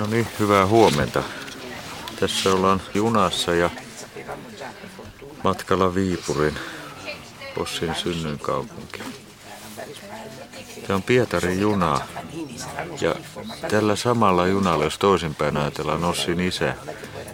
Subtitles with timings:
[0.00, 1.22] No niin, hyvää huomenta.
[2.20, 3.70] Tässä ollaan junassa ja
[5.44, 6.54] matkalla Viipurin,
[7.54, 9.02] Possin synnyinkaupunki.
[10.86, 12.00] Tämä on Pietarin juna
[13.00, 13.14] ja
[13.70, 16.74] tällä samalla junalla, jos toisinpäin ajatellaan, Ossin isä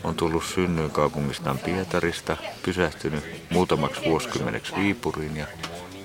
[0.04, 5.46] on tullut synnyinkaupungistaan Pietarista, pysähtynyt muutamaksi vuosikymmeneksi Viipuriin ja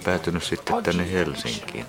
[0.03, 1.85] päätynyt sitten tänne Helsinkiin.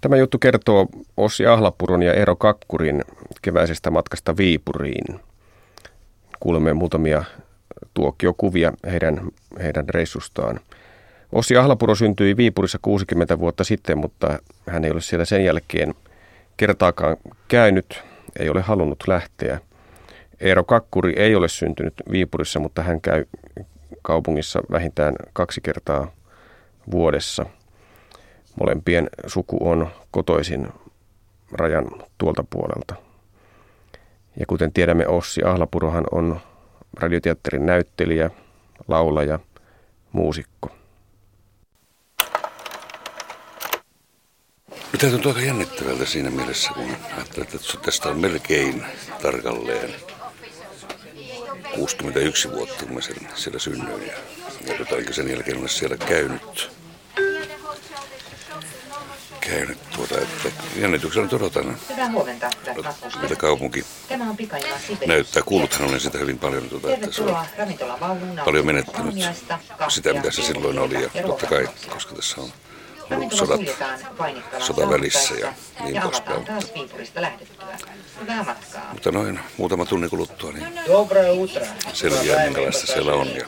[0.00, 3.04] Tämä juttu kertoo Ossi Ahlapuron ja Eero Kakkurin
[3.42, 5.20] keväisestä matkasta Viipuriin.
[6.40, 7.24] Kuulemme muutamia
[7.94, 9.20] tuokiokuvia heidän,
[9.62, 10.60] heidän reissustaan.
[11.32, 15.94] Ossi Ahlapuro syntyi Viipurissa 60 vuotta sitten, mutta hän ei ole siellä sen jälkeen
[16.56, 17.16] kertaakaan
[17.48, 18.02] käynyt,
[18.38, 19.60] ei ole halunnut lähteä.
[20.40, 23.24] Eero Kakkuri ei ole syntynyt Viipurissa, mutta hän käy
[24.02, 26.12] kaupungissa vähintään kaksi kertaa
[26.90, 27.46] vuodessa–
[28.60, 30.68] Molempien suku on kotoisin
[31.52, 31.86] rajan
[32.18, 32.94] tuolta puolelta.
[34.40, 36.40] Ja kuten tiedämme, Ossi Ahlapurohan on
[37.00, 38.30] radioteatterin näyttelijä,
[38.88, 39.38] laulaja,
[40.12, 40.70] muusikko.
[44.98, 48.84] Tämä tuntuu aika jännittävältä siinä mielessä, kun ajattelet, että tästä on melkein
[49.22, 49.94] tarkalleen
[51.74, 54.06] 61 vuotta, kun mä sen siellä synnyin.
[54.06, 56.77] Ja, ja sen jälkeen olen siellä käynyt
[59.48, 61.76] käynyt tuota, että jännityksellä nyt odotan.
[61.90, 62.50] Hyvää huomenta,
[63.22, 64.36] Mitä kaupunki Tämä on
[65.06, 65.42] näyttää.
[65.42, 67.36] Kuuluthan olen sitä hyvin paljon, tuota, että se on
[68.44, 69.14] paljon menettänyt
[69.88, 71.02] sitä, mitä se silloin oli.
[71.02, 72.52] Ja totta kai, koska tässä on
[73.10, 73.60] ollut sodat,
[74.58, 75.52] sota välissä ja
[75.84, 76.46] niin poispäin.
[78.92, 80.66] Mutta noin muutama tunnin kuluttua, niin
[81.92, 83.28] selviää minkälaista siellä on.
[83.36, 83.44] Ja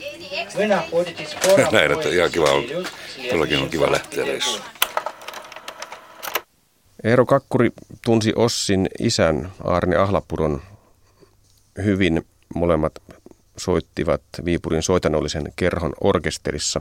[1.72, 2.64] näin, että ihan kiva on,
[3.28, 4.79] todellakin on kiva lähteä reissuun.
[7.04, 7.70] Eero Kakkuri
[8.04, 10.62] tunsi Ossin isän Arne Ahlapuron
[11.84, 12.26] hyvin.
[12.54, 12.92] Molemmat
[13.56, 16.80] soittivat Viipurin soitanollisen kerhon orkesterissa,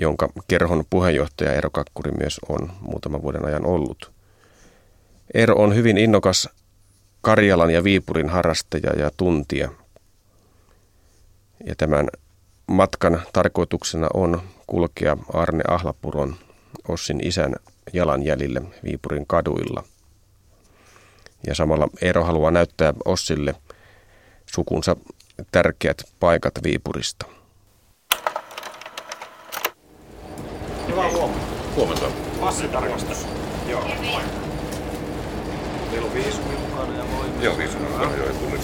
[0.00, 4.12] jonka kerhon puheenjohtaja Eero Kakkuri myös on muutaman vuoden ajan ollut.
[5.34, 6.48] Eero on hyvin innokas
[7.20, 9.68] Karjalan ja Viipurin harrastaja ja tuntija.
[11.66, 12.08] Ja tämän
[12.66, 16.36] matkan tarkoituksena on kulkea Arne Ahlapuron
[16.88, 17.56] Ossin isän
[17.92, 19.84] jalanjäljille Viipurin kaduilla.
[21.46, 23.54] Ja samalla Eero haluaa näyttää Ossille
[24.54, 24.96] sukunsa
[25.52, 27.26] tärkeät paikat Viipurista.
[30.88, 31.46] Hyvää huomenta.
[31.76, 32.06] Huomenta.
[32.40, 33.26] Passitarkastus.
[33.68, 33.84] Joo.
[35.90, 37.44] Meillä on viisi mukana ja voi...
[37.44, 38.58] Joo, viisi mukana joo, tuli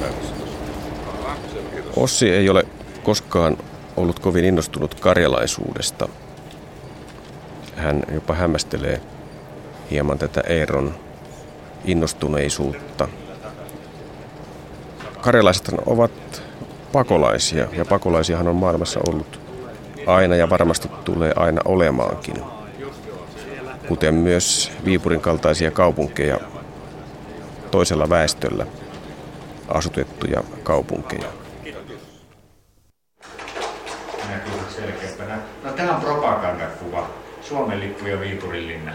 [1.97, 2.65] Ossi ei ole
[3.03, 3.57] koskaan
[3.97, 6.09] ollut kovin innostunut karjalaisuudesta.
[7.77, 9.01] Hän jopa hämmästelee
[9.91, 10.95] hieman tätä Eeron
[11.85, 13.09] innostuneisuutta.
[15.21, 16.43] Karjalaiset ovat
[16.93, 19.41] pakolaisia ja pakolaisiahan on maailmassa ollut
[20.07, 22.37] aina ja varmasti tulee aina olemaankin.
[23.89, 26.39] Kuten myös Viipurin kaltaisia kaupunkeja
[27.71, 28.67] toisella väestöllä
[29.69, 31.29] asutettuja kaupunkeja.
[35.65, 37.09] No tämä on propagandakuva.
[37.43, 38.93] Suomen lippu ja Viipurin linna.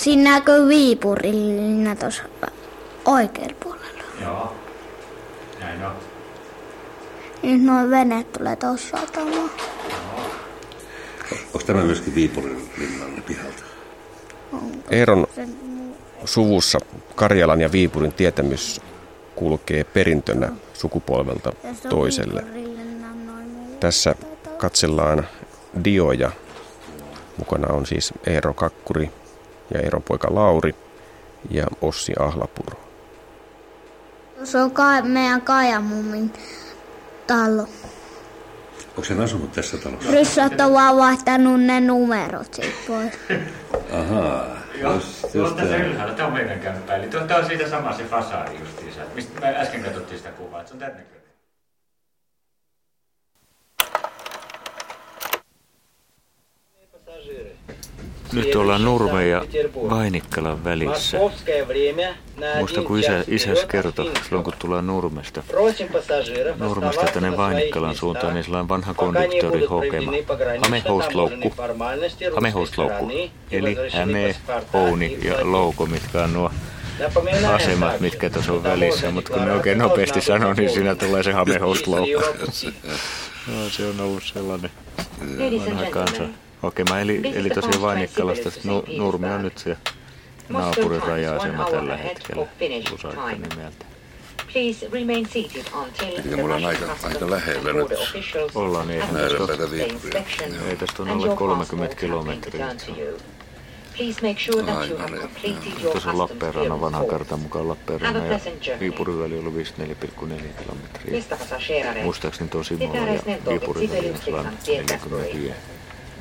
[0.00, 2.22] Siinä näkyy Viipurillinen tuossa
[3.04, 4.02] oikealla puolella.
[4.22, 4.54] Joo,
[5.60, 5.92] näin on.
[7.42, 9.50] Nyt noin veneet tulee tuossa satamaan.
[11.32, 13.62] Onko tämä myöskin Viipurin linnan pihalta?
[14.90, 15.26] Eeron
[16.24, 16.78] suvussa
[17.14, 18.80] Karjalan ja Viipurin tietämys
[19.34, 21.52] kulkee perintönä sukupolvelta
[21.88, 22.44] toiselle.
[23.80, 24.14] Tässä
[24.58, 25.26] katsellaan
[25.84, 26.30] dioja.
[27.38, 29.10] Mukana on siis Eero Kakkuri,
[29.74, 30.74] ja Eeron poika Lauri
[31.50, 32.80] ja Ossi Ahlapuro.
[34.44, 36.32] Se on ka- meidän Kajamummin
[37.26, 37.68] talo.
[38.88, 40.10] Onko se asunut tässä talossa?
[40.10, 43.12] Ryssät on vaan vaihtanut ne numerot siitä pois.
[43.92, 44.46] Ahaa.
[44.80, 46.14] Joo, just, just tässä ylhäällä.
[46.14, 46.94] Tämä on meidän kämppä.
[46.96, 49.00] Eli tämä on siitä sama se fasaadi justiinsa.
[49.14, 51.20] Mistä me äsken katsottiin sitä kuvaa, että se on tämän näköinen.
[58.32, 59.44] Nyt ollaan Nurme ja
[59.90, 61.18] Vainikkalan välissä.
[62.58, 65.42] Muista kun isä, isäs kertoi silloin kun tullaan Nurmesta.
[66.58, 70.12] Nurmesta tänne Vainikkalan suuntaan, niin sellainen vanha konduktori hokema.
[70.62, 71.54] Hamehousloukku.
[72.34, 73.10] Hamehousloukku.
[73.50, 74.36] Eli häme,
[74.72, 76.50] houni ja louko, mitkä on nuo
[77.54, 81.32] asemat, mitkä tuossa on välissä, mutta kun ne oikein nopeasti sanoo, niin siinä tulee se
[81.32, 82.20] hamehostloukka.
[83.46, 84.70] no, se on ollut sellainen
[85.58, 86.22] vanha kansa.
[86.62, 89.76] Okei, mä eli, eli tosiaan Vainikkalasta nu, Nurmi on nyt se
[90.48, 92.46] naapurin raja-asema tällä hetkellä,
[92.94, 93.84] Usaikka nimeltä.
[96.30, 97.88] Ja mulla on aika, aika lähellä nyt.
[98.54, 99.02] Ollaan niin,
[100.68, 102.66] ei tästä ole alle 30 kilometriä.
[103.96, 105.18] Please make sure that you have
[105.92, 108.38] Tässä on Lappeenrannan vanha karta mukaan Lappeenrannan ja
[108.80, 109.52] Viipurin väli on 54,4
[110.62, 111.22] kilometriä.
[112.02, 113.20] Muistaakseni tuo Simola ja
[113.50, 115.54] Viipurin väli on 45.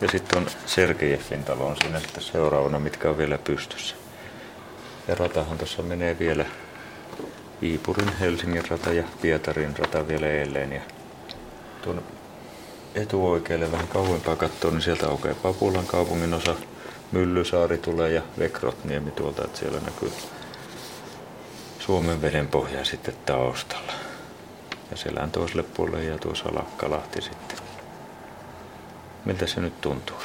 [0.00, 3.96] ja sitten on Sergejeffin talo on siinä sitten seuraavana, mitkä on vielä pystyssä.
[5.08, 6.44] Ja ratahan tuossa menee vielä
[7.60, 10.72] Viipurin, Helsingin rata ja Pietarin rata vielä edelleen.
[10.72, 10.80] Ja
[11.82, 12.02] tuon
[12.94, 16.54] etuoikealle vähän kauempaa katsoa, niin sieltä aukeaa Papulan kaupungin osa.
[17.12, 20.12] Myllysaari tulee ja Vekrotniemi tuolta, että siellä näkyy
[21.78, 23.92] Suomen veden pohja sitten taustalla.
[24.90, 27.65] Ja selän toiselle puolelle ja tuossa Lakkalahti sitten.
[29.26, 30.16] Miltä se nyt tuntuu?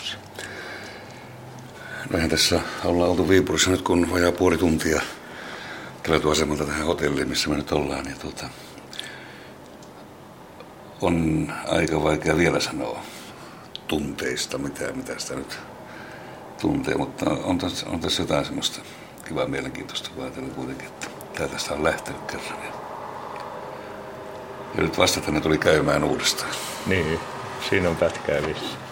[2.09, 5.01] Mehän tässä ollaan oltu Viipurissa nyt kun vajaa puoli tuntia
[6.03, 8.05] kävelyasemalta tähän hotelliin, missä me nyt ollaan.
[8.05, 8.45] Ja tuota,
[11.01, 12.99] on aika vaikea vielä sanoa
[13.87, 15.59] tunteista, mitä, mitä sitä nyt
[16.61, 18.81] tuntee, mutta on tässä, on tässä jotain semmoista
[19.27, 22.63] kivaa mielenkiintoista, kun ajatellen kuitenkin, että tämä tästä on lähtenyt kerran.
[22.63, 22.71] Ja,
[24.75, 26.51] ja nyt vasta tänne tuli käymään uudestaan.
[26.85, 27.19] Niin,
[27.69, 28.90] siinä on pätkää vissi.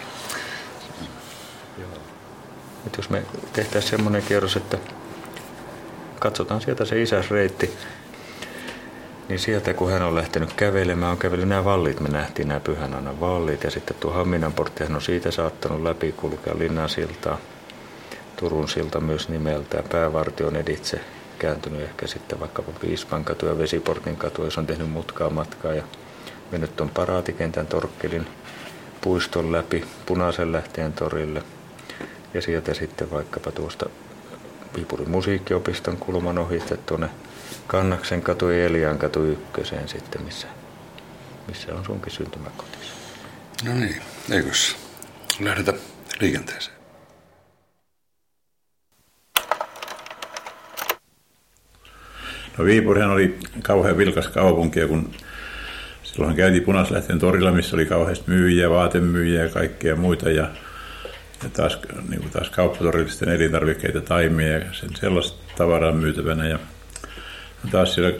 [2.83, 3.23] Nyt jos me
[3.53, 4.77] tehtäisiin semmoinen kierros, että
[6.19, 7.73] katsotaan sieltä se isäs reitti,
[9.29, 13.19] niin sieltä kun hän on lähtenyt kävelemään, on kävellyt nämä vallit, me nähtiin nämä pyhän
[13.19, 17.37] vallit ja sitten tuo Hamminan portti, hän on siitä saattanut läpi kulkea Linnan siltaa,
[18.35, 20.99] Turun silta myös nimeltään, päävartion editse
[21.39, 25.83] kääntynyt ehkä sitten vaikkapa Piispan katu ja Vesiportin katu, jos on tehnyt mutkaa matkaa ja
[26.51, 28.27] mennyt tuon paraatikentän torkkelin
[29.01, 31.43] puiston läpi Punaisen lähteen torille
[32.33, 33.89] ja sieltä sitten vaikkapa tuosta
[34.75, 37.09] Viipurin musiikkiopiston kulman ohi tuonne
[37.67, 40.47] Kannaksen katu ja Elian katu ykköseen sitten, missä,
[41.47, 42.93] missä on sunkin syntymäkotissa.
[43.65, 44.77] No niin, eikös
[45.39, 45.73] lähdetä
[46.19, 46.79] liikenteeseen.
[52.57, 55.11] No Viipurihan oli kauhean vilkas kaupunki, kun
[56.03, 60.29] silloin käytiin Punaislähteen torilla, missä oli kauheasti myyjiä, vaatemyyjiä ja kaikkea muita.
[60.29, 60.49] Ja,
[61.43, 66.47] ja taas, niin kuin taas kauppatorillisten elintarvikkeita, taimia ja sen sellaista tavaraa myytävänä.
[66.47, 66.59] Ja
[67.71, 68.19] taas siellä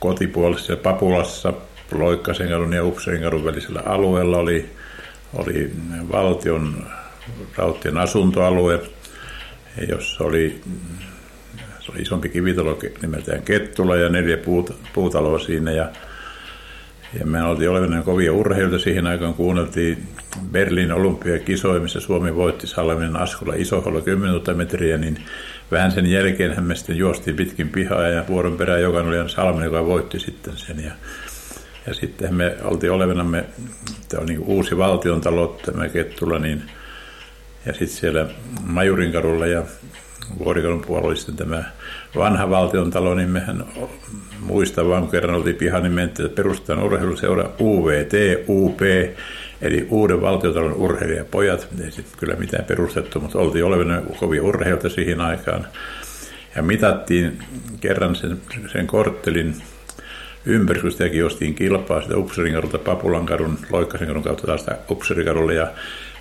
[0.00, 1.52] kotipuolessa siellä Papulassa,
[1.92, 4.70] Loikkasenkadun ja Upsenkadun välisellä alueella oli,
[5.34, 5.72] oli
[6.12, 6.86] valtion
[7.56, 8.82] rauttien asuntoalue,
[9.88, 10.60] jossa oli
[11.80, 15.70] se oli isompi kivitalo nimeltään Kettula ja neljä puut, puutaloa siinä.
[15.70, 15.90] Ja,
[17.18, 19.34] ja me oltiin olevina kovia urheilta siihen aikaan.
[19.34, 20.08] Kuunneltiin
[20.50, 25.18] Berliin olympiakisoja, missä Suomi voitti Salminen Askolla isoholla 10 metriä, niin
[25.70, 29.86] vähän sen jälkeen me sitten juostiin pitkin pihaa ja vuoron perään joka oli Salminen, joka
[29.86, 30.84] voitti sitten sen.
[30.84, 30.92] Ja,
[31.86, 33.44] ja sitten me oltiin olevenamme,
[34.08, 36.62] tämä on niin uusi valtion talo, tämä Kettula, niin,
[37.66, 38.26] ja sitten siellä
[38.62, 39.62] Majurinkadulla ja
[40.38, 41.64] Vuorikadun puolella oli sitten tämä
[42.16, 43.64] vanha valtion talo, niin mehän
[44.40, 48.12] muistan vaan, kun kerran oltiin pihan, niin mentiin, että perustetaan urheiluseura UVT,
[48.48, 48.80] UP,
[49.62, 51.68] eli Uuden valtiotalon urheilijapojat.
[51.84, 55.66] Ei sitten kyllä mitään perustettu, mutta oltiin olevina kovia urheilta siihen aikaan.
[56.56, 57.38] Ja mitattiin
[57.80, 58.40] kerran sen,
[58.72, 59.54] sen korttelin
[60.46, 65.66] ympäri, kun sitäkin jostiin kilpaa sitä Upseringadulta Papulankadun, Loikkasenkadun kautta taas Upserikadulle ja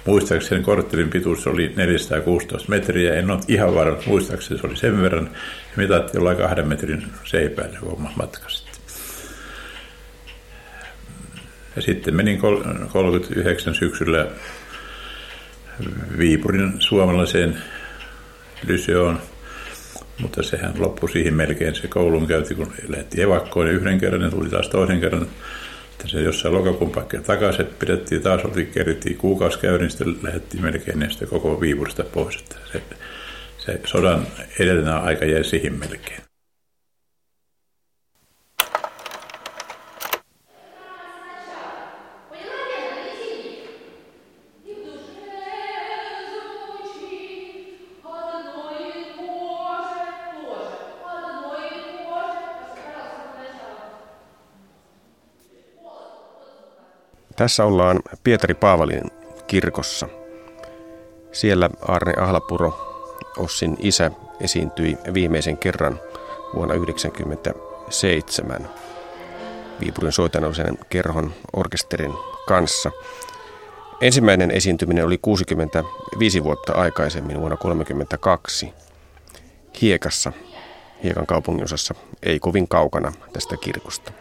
[0.05, 5.29] Muistaakseni korttelin pituus oli 416 metriä, en ole ihan varma, muistaakseni se oli sen verran.
[5.75, 8.81] Mitattiin jollain kahden metrin seipäällä oma matka sitten.
[11.75, 12.39] Ja sitten menin
[12.91, 14.27] 39 syksyllä
[16.17, 17.57] Viipurin suomalaiseen
[18.67, 19.19] lyseoon,
[20.21, 24.49] mutta sehän loppui siihen melkein se koulun käynti, kun lähti evakkoon yhden kerran ja tuli
[24.49, 25.27] taas toisen kerran
[26.01, 30.15] sitten se jossain lokakuun paikkeja takaisin, että pidettiin taas, oltiin, kerittiin kuukausi käydä, niin sitten
[30.23, 32.35] lähdettiin melkein sitten koko Viipurista pois.
[32.35, 32.81] Että se,
[33.57, 34.27] se sodan
[34.59, 36.20] edellinen aika jäi siihen melkein.
[57.41, 59.11] Tässä ollaan Pietari Paavalin
[59.47, 60.07] kirkossa.
[61.31, 62.73] Siellä Arne Ahlapuro,
[63.37, 65.99] Ossin isä, esiintyi viimeisen kerran
[66.55, 68.69] vuonna 1997
[69.79, 72.13] Viipurin soitanollisen kerhon orkesterin
[72.47, 72.91] kanssa.
[74.01, 78.73] Ensimmäinen esiintyminen oli 65 vuotta aikaisemmin vuonna 1932
[79.81, 80.31] Hiekassa,
[81.03, 84.11] Hiekan kaupunginosassa, ei kovin kaukana tästä kirkosta.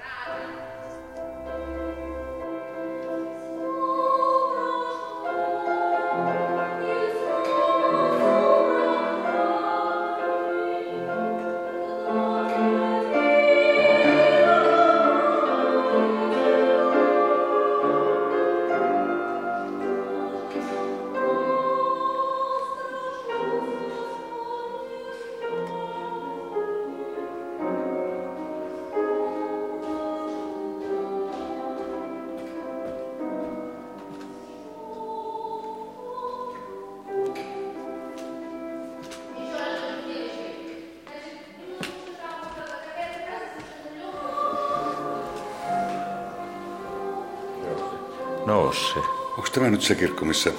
[49.81, 50.53] Nyt se kirkko, missä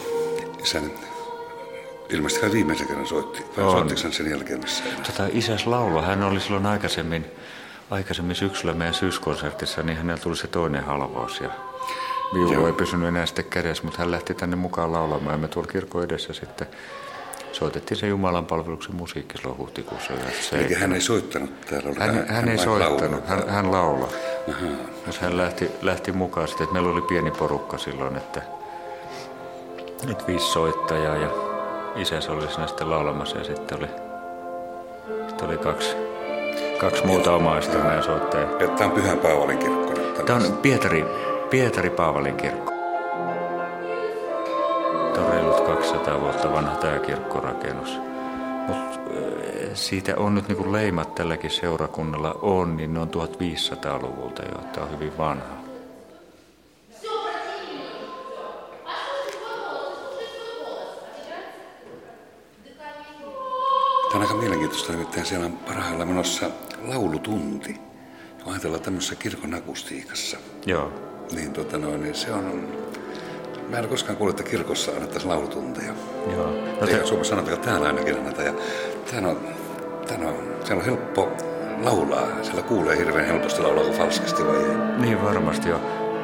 [0.63, 0.91] isän
[2.09, 3.43] ilmeisesti hän viimeisen kerran soitti?
[3.57, 3.71] Vai On.
[3.71, 4.83] soittiko hän sen jälkeen missä?
[5.07, 7.25] Tota, isäs laulo, hän oli silloin aikaisemmin,
[7.89, 11.49] aikaisemmin syksyllä meidän syyskonsertissa, niin hänellä tuli se toinen halvaus ja
[12.33, 12.67] viulu Joo.
[12.67, 16.03] ei pysynyt enää sitten kädessä, mutta hän lähti tänne mukaan laulamaan ja me tuolla kirkon
[16.03, 16.67] edessä sitten
[17.51, 20.63] soitettiin se Jumalan palveluksen musiikki silloin huhtikuussa 97.
[20.63, 21.89] Eikä hän ei soittanut täällä.
[21.89, 24.09] Oli Hän, hän, ei vain soittanut, hän, hän laulaa.
[25.21, 28.41] Hän lähti, lähti mukaan sitten, että meillä oli pieni porukka silloin, että
[30.05, 31.29] nyt viisi soittajaa ja
[31.95, 33.87] isäs oli siinä sitten laulamassa ja sitten oli,
[35.27, 35.95] sitten oli kaksi,
[36.79, 38.51] kaksi muuta omaista meidän soittajaa.
[38.51, 39.93] Ja Tämä on Pyhän Paavalin kirkko.
[40.25, 41.05] Tämä on Pietari,
[41.49, 42.71] Pietari Paavalin kirkko.
[45.13, 47.99] Tämä on reilut 200 vuotta vanha tämä kirkkorakennus.
[48.67, 48.99] Mutta
[49.73, 54.91] siitä on nyt niinku leimat tälläkin seurakunnalla on, niin ne on 1500-luvulta jo, että on
[54.91, 55.60] hyvin vanha.
[64.11, 66.45] Tämä on aika mielenkiintoista, nimittäin siellä on parhaillaan menossa
[66.81, 67.81] laulutunti.
[68.43, 70.93] Kun ajatellaan tämmöisessä kirkon akustiikassa, Joo.
[71.31, 72.67] niin, tota noin, niin se on...
[73.69, 75.93] Mä en koskaan kuullut, että kirkossa annettaisiin laulutunteja.
[76.33, 76.51] Joo.
[76.81, 78.47] No te, Suomessa että täällä ainakin annetaan.
[78.47, 78.53] Ja
[79.11, 79.39] täällä on,
[80.07, 81.29] täällä on, siellä on helppo
[81.83, 82.27] laulaa.
[82.41, 84.75] Siellä kuulee hirveän helposti laulaa kuin falskisti vai ei.
[84.97, 85.81] niin varmasti jo.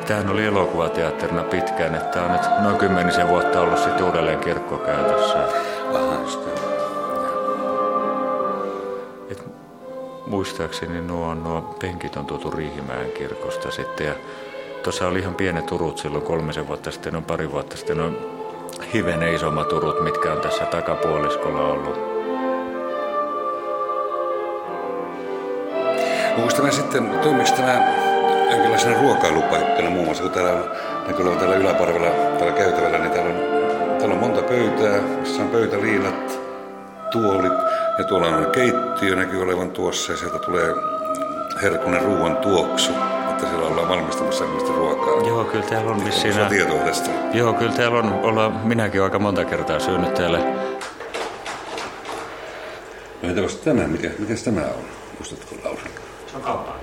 [0.07, 5.47] Tämähän oli elokuvateatterina pitkään, että tämä on nyt noin kymmenisen vuotta ollut sitten uudelleen kirkkokäytössä.
[5.93, 6.66] Aha, just
[10.29, 14.07] muistaakseni nuo, nuo penkit on tuotu Riihimäen kirkosta sitten.
[14.07, 14.13] Ja
[14.83, 17.99] tuossa oli ihan pienet urut silloin kolmisen vuotta sitten, on pari vuotta sitten.
[17.99, 18.17] On
[18.93, 21.99] hivenen isommat urut, mitkä on tässä takapuoliskolla ollut.
[26.37, 27.93] Onko sitten, toimiko tämä
[28.51, 30.75] jonkinlaisena ruokailupaikkana muun muassa, kun täällä
[31.07, 36.39] näkyy täällä yläparvella, täällä käytävällä, niin täällä on, täällä on monta pöytää, missä on pöytäliinat,
[37.11, 37.66] tuolit,
[37.97, 40.75] ja tuolla on keittiö näkyy olevan tuossa, ja sieltä tulee
[41.61, 42.91] herkunen ruoan tuoksu,
[43.29, 45.27] että siellä ollaan valmistamassa ilmeisesti ruokaa.
[45.27, 46.33] Joo, kyllä täällä on vissiin...
[46.33, 47.09] Onko sulla tietoa tästä?
[47.33, 50.39] Joo, kyllä täällä on, ollaan, minäkin aika monta kertaa syönyt täällä.
[53.21, 54.83] No entäpäs tämä, mikä, mikäs tämä on?
[55.17, 55.81] Muistatko Lauri?
[56.27, 56.79] Se on kauppaa.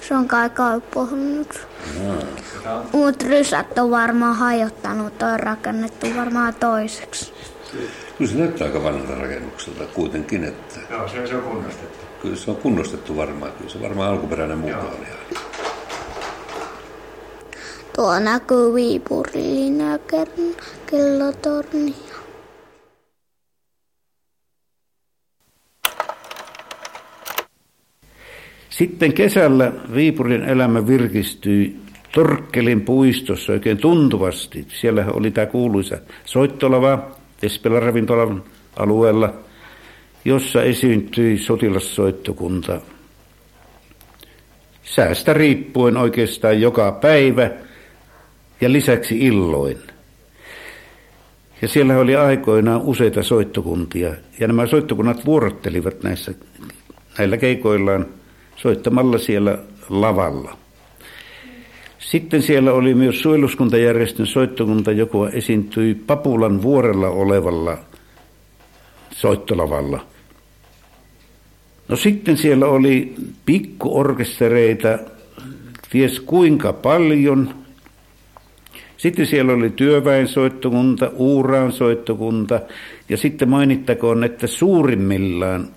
[0.00, 1.66] Se on kai kauppohonnut.
[2.92, 7.32] Mut rysät on varmaan hajottanut, on rakennettu varmaan toiseksi.
[8.18, 11.98] Kyllä se näyttää aika vanhalta rakennukselta kuitenkin, että Joo, se, se on kunnostettu.
[12.22, 13.52] kyllä se on kunnostettu varmaan.
[13.52, 15.06] Kyllä se varmaan alkuperäinen muuta oli.
[17.96, 18.72] Tuo näkyy
[20.12, 21.94] ker- kellotorni.
[28.70, 31.76] Sitten kesällä Viipurin elämä virkistyi
[32.12, 34.66] Torkkelin puistossa oikein tuntuvasti.
[34.68, 37.10] Siellä oli tämä kuuluisa soittolava
[37.42, 38.44] Espelan ravintolan
[38.76, 39.34] alueella,
[40.24, 42.80] jossa esiintyi sotilassoittokunta.
[44.82, 47.50] Säästä riippuen oikeastaan joka päivä
[48.60, 49.78] ja lisäksi illoin.
[51.62, 56.34] Ja siellä oli aikoinaan useita soittokuntia, ja nämä soittokunnat vuorottelivat näissä,
[57.18, 58.06] näillä keikoillaan
[58.56, 59.58] soittamalla siellä
[59.88, 60.61] lavalla.
[62.02, 67.78] Sitten siellä oli myös suojeluskuntajärjestön soittokunta, joka esiintyi Papulan vuorella olevalla
[69.10, 70.06] soittolavalla.
[71.88, 73.14] No sitten siellä oli
[73.46, 74.98] pikkuorkestereita,
[75.90, 77.54] ties kuinka paljon,
[78.96, 82.60] Sitten siellä oli työväen soittokunta, Uuraan soittokunta
[83.08, 85.68] ja sitten mainittakoon, että suurimmillaan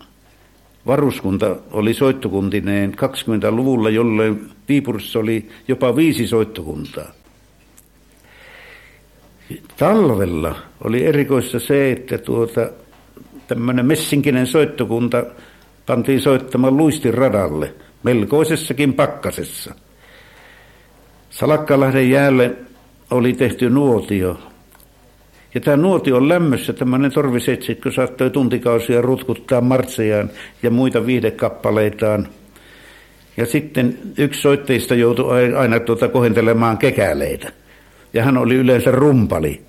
[0.88, 7.12] varuskunta oli soittokuntineen 20-luvulla, jolloin Viipurissa oli jopa viisi soittokuntaa.
[9.78, 12.70] Talvella oli erikoissa se, että tuota,
[13.48, 15.24] tämmöinen messinkinen soittokunta
[15.86, 17.74] pantiin soittamaan luistin radalle,
[18.04, 19.76] melkoisessakin pakkasessa.
[21.30, 22.56] Salakkalahden jäälle
[23.12, 24.40] oli tehty nuotio.
[25.56, 30.30] Ja tämä nuotio lämmössä tämmöinen torvisetsikkö saattoi tuntikausia rutkuttaa martsejaan
[30.64, 32.28] ja muita viihdekappaleitaan.
[33.38, 37.52] Ja sitten yksi soitteista joutui aina tuota kohentelemaan kekäleitä.
[38.14, 39.62] Ja hän oli yleensä rumpali.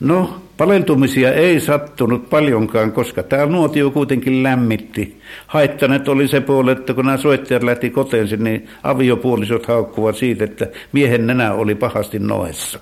[0.00, 5.20] No, palentumisia ei sattunut paljonkaan, koska tämä nuotio kuitenkin lämmitti.
[5.46, 10.66] Haittanet oli se puoli, että kun nämä soittajat lähti koteensa, niin aviopuolisot haukkuvat siitä, että
[10.92, 12.80] miehen nenä oli pahasti noessa.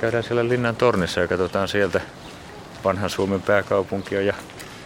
[0.00, 2.00] Käydään siellä Linnan tornissa ja katsotaan sieltä
[2.84, 4.34] vanhan Suomen pääkaupunkia ja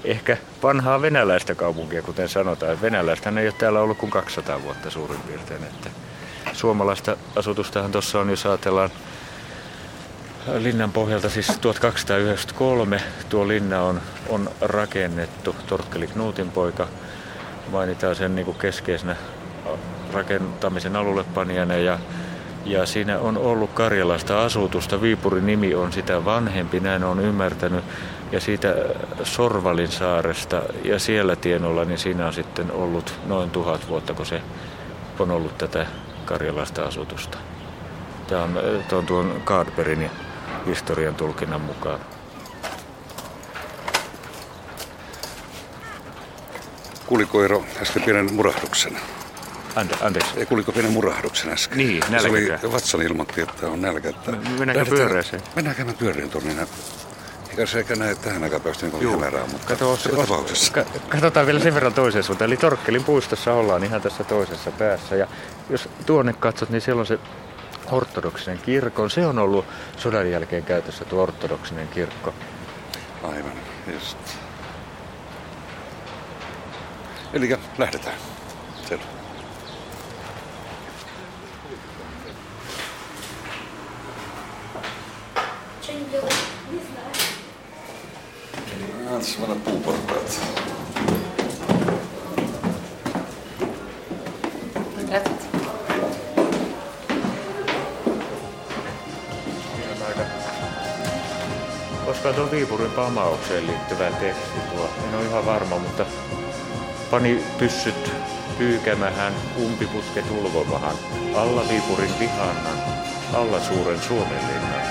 [0.05, 2.83] ehkä vanhaa venäläistä kaupunkia, kuten sanotaan.
[2.83, 5.65] Venäläistä ei ole täällä ollut kuin 200 vuotta suurin piirtein.
[5.65, 5.91] Että
[6.53, 8.91] suomalaista asutustahan tuossa on, jos ajatellaan
[10.59, 15.57] linnan pohjalta, siis 1293 tuo linna on, on rakennettu.
[15.67, 16.89] Torkkeli Knuutin poika
[17.71, 19.17] mainitaan sen niin kuin keskeisenä
[20.13, 21.99] rakentamisen alullepanijana ja
[22.65, 25.03] ja siinä on ollut Karjalasta asutusta.
[25.03, 27.85] Viipurin nimi on sitä vanhempi, näin on ymmärtänyt.
[28.33, 28.75] Ja siitä
[29.23, 34.43] Sorvalin saaresta ja siellä tienolla, niin siinä on sitten ollut noin tuhat vuotta, kun se
[35.19, 35.87] on ollut tätä
[36.25, 37.39] Karjalasta asutusta.
[38.27, 40.11] Tämä on tuon, tuon Kaadberin
[40.67, 42.01] historian tulkinnan mukaan.
[47.07, 48.97] Kuuliko Eero äsken pienen murahduksen?
[49.77, 50.31] Ante, anteeksi.
[50.37, 51.79] Ei kuuliko pienen murahduksen äsken?
[51.79, 52.29] Niin, nälkä.
[52.59, 54.09] Se oli, Vatsan ilmoitti, että on nälkä.
[54.09, 55.43] Että mennäänkö pyöreeseen?
[55.57, 56.67] Mennään käymään pyöreän tuonne.
[57.51, 60.73] Eikä se eikä näe tähän aikaan päästä niin hämärää, mutta Kato, tapauksessa.
[60.73, 62.47] Ka- katsotaan vielä sen verran toiseen suuntaan.
[62.47, 65.17] Eli Torkkelin puistossa ollaan ihan tässä toisessa päässä.
[65.17, 65.27] Ja
[65.71, 67.19] jos tuonne katsot, niin siellä on se
[67.91, 69.09] ortodoksinen kirkko.
[69.09, 69.65] Se on ollut
[69.97, 72.35] sodan jälkeen käytössä tuo ortodoksinen kirkko.
[73.23, 73.53] Aivan,
[73.95, 74.19] just.
[77.33, 78.30] Eli lähdetään.
[89.11, 90.41] Tässä on puuportaat.
[102.07, 106.07] Koska tuon Viipurin pamaukseen liittyvä teksti tuo, en ole ihan varma, mutta
[107.11, 108.13] pani pyssyt
[108.59, 110.97] pyykämähän umpiputket ulvomahan,
[111.35, 112.79] alla Viipurin vihannan,
[113.35, 114.83] alla suuren Suomenlinnan.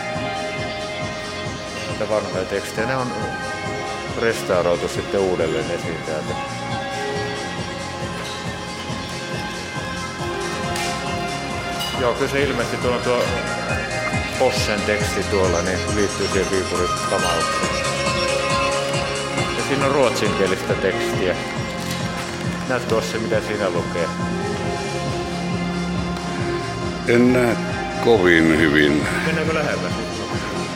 [1.88, 3.08] Näitä vanhoja tekstejä, ne on
[4.18, 6.34] restauroitu sitten uudelleen esiin täältä.
[12.02, 13.24] Joo, kyllä se ilmeisesti tuolla tuo
[14.40, 17.76] Possen teksti tuolla, niin liittyy siihen Viipurin kamaukseen.
[19.58, 21.36] Ja siinä on ruotsinkielistä tekstiä.
[22.70, 24.08] Näet tuossa, mitä siinä lukee.
[27.08, 27.58] En näe
[28.04, 29.08] kovin hyvin.
[29.26, 29.94] Mennäänkö lähemmäs?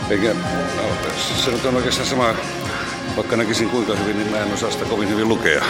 [0.10, 2.36] Eikä, no, se nyt on oikeastaan sama
[3.18, 5.64] vaikka näkisin kuinka hyvin, niin mä en osaa sitä kovin hyvin lukea.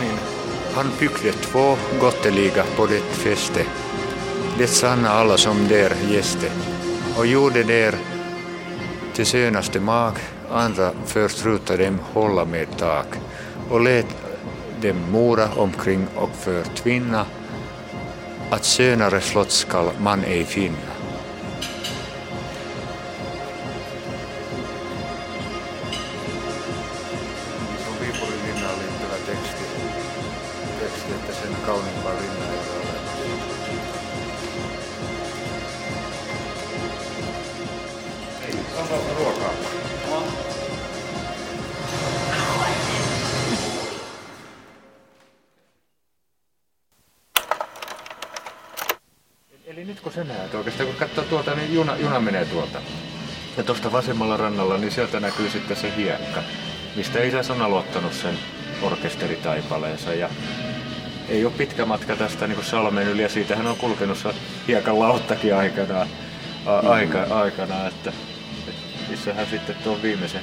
[0.00, 0.18] Niin.
[0.74, 3.66] Han byggde två gotteliga på det fäste.
[4.58, 6.50] Det sanna alla som där gäste
[7.16, 7.94] och gjorde där
[9.14, 10.14] till sönaste mag,
[10.50, 13.06] andra förtruta dem hålla med tak
[13.70, 14.06] och lät
[14.82, 17.26] dem mora omkring och förtvinna
[18.50, 20.89] att skönare slott skall man ej finna.
[49.80, 52.78] Eli nyt kun sä näet oikeastaan, kun katsoo tuolta, niin juna, juna menee tuolta.
[53.56, 56.42] Ja tuosta vasemmalla rannalla, niin sieltä näkyy sitten se hiekka,
[56.96, 58.38] mistä isä on aloittanut sen
[58.82, 60.14] orkesteritaipaleensa.
[60.14, 60.30] Ja
[61.28, 64.18] ei ole pitkä matka tästä niin salmen yli, ja siitähän on kulkenut
[64.68, 66.08] hiekan lauttakin aikanaan.
[66.66, 68.12] aika, aikana, että
[69.10, 70.42] missä hän sitten tuon viimeisen,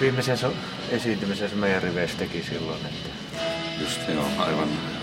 [0.00, 0.38] viimeisen
[0.90, 2.80] esiintymisen meidän riveissä teki silloin.
[2.86, 3.10] Että...
[3.80, 4.97] Just joo, aivan.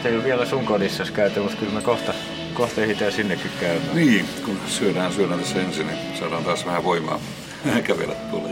[0.00, 2.14] Että ei ole vielä sun kodissa käyty, mutta kyllä me kohta,
[2.54, 3.96] kohta ehditään sinnekin käymään.
[3.96, 7.20] Niin, kun syödään, syödään tässä ensin, niin saadaan taas vähän voimaa
[7.86, 8.48] kävellä tuolla.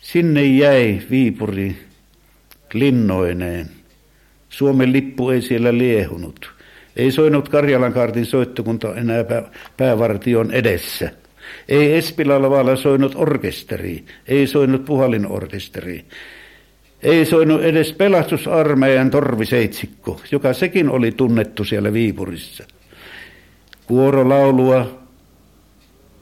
[0.00, 1.76] Sinne jäi Viipuri
[2.72, 3.79] linnoineen.
[4.50, 6.52] Suomen lippu ei siellä liehunut.
[6.96, 9.24] Ei soinut Karjalan kaartin soittokunta enää
[9.76, 11.10] päävartion edessä.
[11.68, 16.04] Ei Espilalavalla soinut orkesteri, ei soinut puhalinorkesteri.
[17.02, 22.64] Ei soinut edes pelastusarmeijan torviseitsikko, joka sekin oli tunnettu siellä Viipurissa.
[23.86, 25.00] Kuorolaulua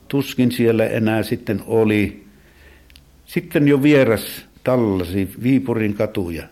[0.09, 2.25] tuskin siellä enää sitten oli.
[3.27, 6.43] Sitten jo vieras tallasi Viipurin katuja.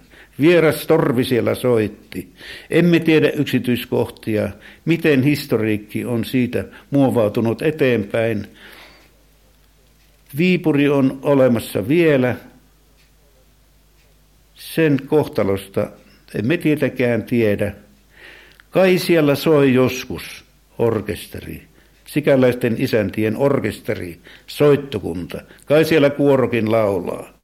[0.40, 2.32] Vieras torvi siellä soitti.
[2.70, 4.48] Emme tiedä yksityiskohtia,
[4.84, 8.46] miten historiikki on siitä muovautunut eteenpäin.
[10.38, 12.36] Viipuri on olemassa vielä.
[14.54, 15.90] Sen kohtalosta
[16.34, 17.74] emme tietäkään tiedä.
[18.70, 20.44] Kai siellä soi joskus
[20.78, 21.62] orkesteri,
[22.06, 25.40] sikäläisten isäntien orkesteri, soittokunta.
[25.66, 27.35] Kai siellä kuorokin laulaa.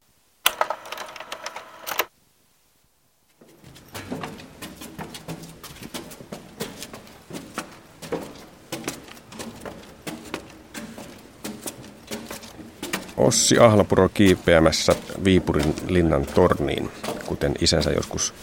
[13.32, 14.92] Ossi Ahlapuro kiipeämässä
[15.24, 16.90] Viipurin linnan torniin,
[17.26, 18.34] kuten isänsä joskus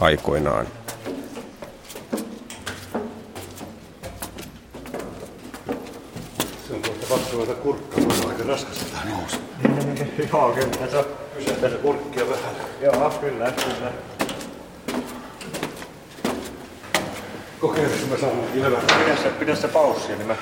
[0.00, 0.66] aikoinaan.
[6.68, 9.36] Se on tuolta paksuilta kurkkaa, se on aika raskas tähän nousu.
[10.32, 11.04] Joo, kyllä se on.
[11.36, 12.54] Pysytään kurkkia vähän.
[12.80, 13.92] Joo, kyllä, kyllä.
[17.60, 18.80] Kokeillaan, mä saan ilmää.
[19.04, 20.36] Pidä se, pidä se paussia, niin mä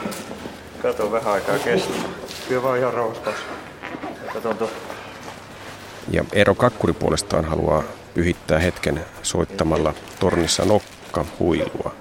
[0.82, 1.96] katson vähän aikaa kestää.
[2.48, 3.65] Kyllä vaan ihan rauhassa.
[4.40, 4.70] Tuon.
[6.10, 7.82] Ja Eero Kakkuri puolestaan haluaa
[8.14, 11.94] pyhittää hetken soittamalla tornissa nokkahuilua.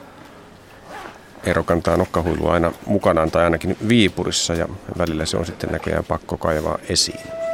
[1.43, 4.67] Eero kantaa nokkahuilua aina mukanaan tai ainakin Viipurissa ja
[4.97, 7.44] välillä se on sitten näköjään pakko kaivaa esiin.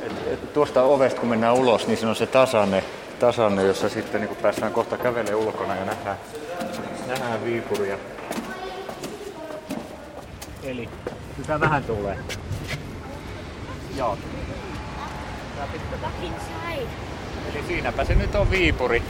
[0.00, 2.84] Et, et tuosta ovesta kun mennään ulos, niin siinä on se tasanne,
[3.18, 6.16] tasanne jossa sitten niin päästään kohta kävelemään ulkona ja nähdään,
[7.06, 7.98] nähdään Viipuria.
[10.62, 10.88] Eli
[11.36, 12.18] sitä vähän tulee.
[13.96, 14.18] Joo.
[17.54, 19.02] Eli siinäpä se nyt on Viipuri.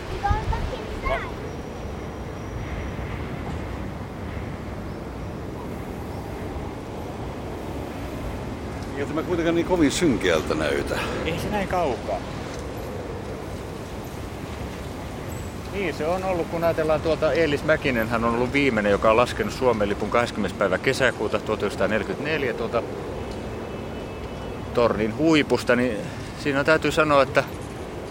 [8.99, 10.99] Ei tämä kuitenkaan niin kovin synkeältä näytä.
[11.25, 12.19] Ei se näin kaukaa.
[15.73, 19.17] Niin, se on ollut, kun ajatellaan tuolta Eelis Mäkinen, hän on ollut viimeinen, joka on
[19.17, 20.59] laskenut Suomen lipun 20.
[20.59, 22.83] päivä kesäkuuta 1944 tuota
[24.75, 25.97] tornin huipusta, niin
[26.44, 27.44] siinä täytyy sanoa, että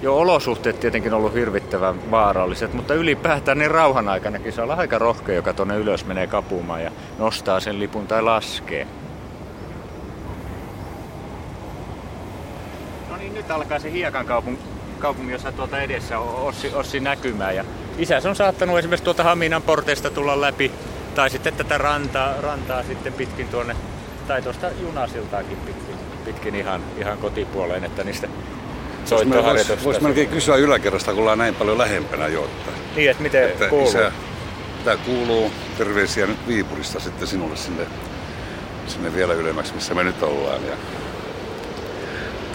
[0.01, 5.35] jo olosuhteet tietenkin ollut hirvittävän vaaralliset, mutta ylipäätään niin rauhan aikanakin se on aika rohkea,
[5.35, 8.87] joka tuonne ylös menee kapumaan ja nostaa sen lipun tai laskee.
[13.09, 14.57] No niin, nyt alkaa se Hiekan kaupung,
[14.99, 17.55] kaupunki, jossa tuota edessä on Ossi, Ossi näkymään.
[17.55, 17.65] Ja
[17.97, 20.71] isäs on saattanut esimerkiksi tuota Haminan porteista tulla läpi,
[21.15, 23.75] tai sitten tätä rantaa, rantaa sitten pitkin tuonne,
[24.27, 29.83] tai tuosta junasiltaakin pitkin, pitkin ihan, ihan kotipuoleen, että niistä Voisi soittoharjoituksista.
[29.83, 32.43] vois melkein kysyä yläkerrasta, kun ollaan näin paljon lähempänä jo.
[32.43, 33.89] Että, Niin, että miten että kuuluu?
[33.89, 34.11] isä,
[34.83, 37.83] tämä kuuluu terveisiä nyt Viipurista sitten sinulle sinne,
[38.87, 40.65] sinne vielä ylemmäksi, missä me nyt ollaan.
[40.65, 40.73] Ja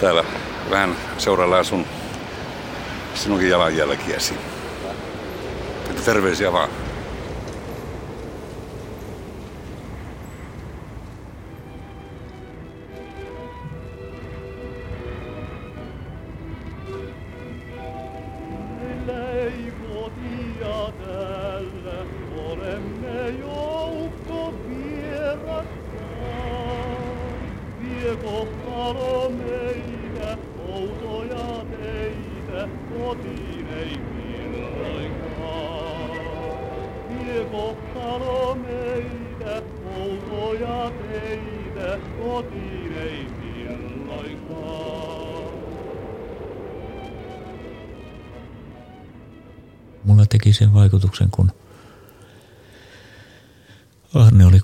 [0.01, 0.25] täällä
[0.71, 1.87] vähän seuraillaan sun
[3.15, 4.35] sinunkin jalanjälkiäsi.
[5.91, 6.69] Että terveisiä vaan.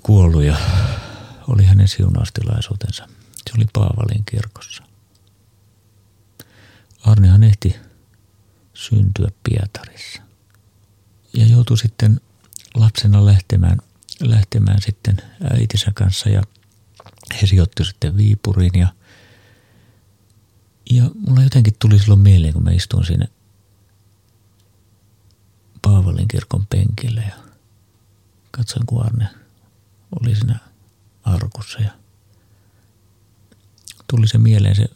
[0.05, 0.57] Kuollut ja
[1.47, 3.07] oli hänen siunaustilaisuutensa.
[3.47, 4.83] Se oli Paavalin kirkossa.
[7.03, 7.75] Arnehan ehti
[8.73, 10.21] syntyä Pietarissa.
[11.33, 12.21] Ja joutui sitten
[12.75, 13.77] lapsena lähtemään,
[14.21, 15.17] lähtemään sitten
[15.51, 16.41] äitinsä kanssa ja
[17.41, 18.87] he sijoittui sitten Viipuriin ja,
[20.91, 23.27] ja mulla jotenkin tuli silloin mieleen, kun mä istuin siinä
[25.81, 27.35] Paavalin kirkon penkillä ja
[28.51, 29.44] katsoin, kun Arne
[30.21, 30.59] oli siinä
[31.23, 31.91] arkussa ja
[34.07, 34.89] tuli se mieleen se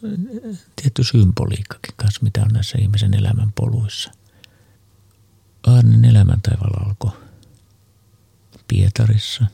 [0.76, 4.10] tietty symboliikkakin kanssa, mitä on näissä ihmisen elämän poluissa.
[5.62, 7.12] Arnen elämäntaivaalla alkoi
[8.68, 9.44] Pietarissa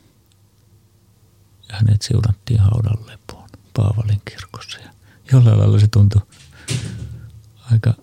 [1.68, 4.78] ja hänet siunattiin haudan lepoon Paavalin kirkossa.
[4.78, 4.90] Ja
[5.32, 6.22] jollain lailla se tuntui
[7.72, 7.94] aika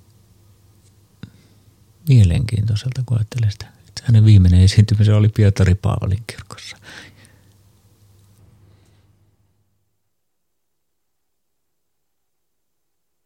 [2.10, 3.66] mielenkiintoiselta, kun ajattelee sitä.
[3.88, 6.78] Että hänen viimeinen esiintymisen oli Pietari Paavalin kirkossa.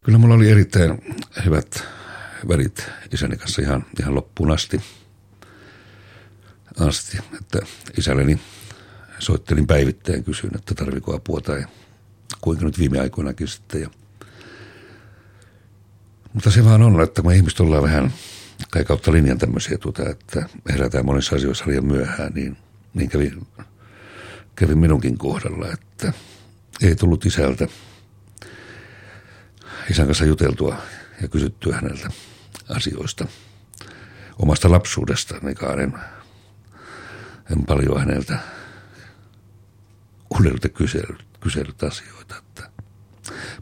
[0.08, 1.16] Kyllä mulla oli erittäin
[1.46, 1.84] hyvät
[2.48, 4.82] värit isäni kanssa ihan, ihan loppuun asti.
[6.80, 7.18] asti.
[7.42, 7.60] Että
[7.98, 8.40] isälleni
[9.20, 11.66] soittelin päivittäin kysyin, että tarviko apua tai
[12.42, 13.82] kuinka nyt viime aikoinakin sitten.
[13.82, 13.90] Ja
[16.34, 18.14] mutta se vaan on, että me ihmiset ollaan vähän
[18.70, 22.58] kai kautta linjan tämmöisiä, tuota, että herätään monissa asioissa liian myöhään, niin,
[22.94, 23.34] niin kävi,
[24.56, 26.14] kävi minunkin kohdalla, että
[26.82, 27.68] ei tullut isältä
[29.92, 30.78] isän kanssa juteltua
[31.22, 32.10] ja kysyttyä häneltä
[32.70, 33.28] asioista
[34.40, 35.94] omasta lapsuudesta, niin en,
[37.52, 38.40] en paljon häneltä
[40.30, 42.38] uudelleen kysellyt, kysellyt asioita.
[42.38, 42.70] Että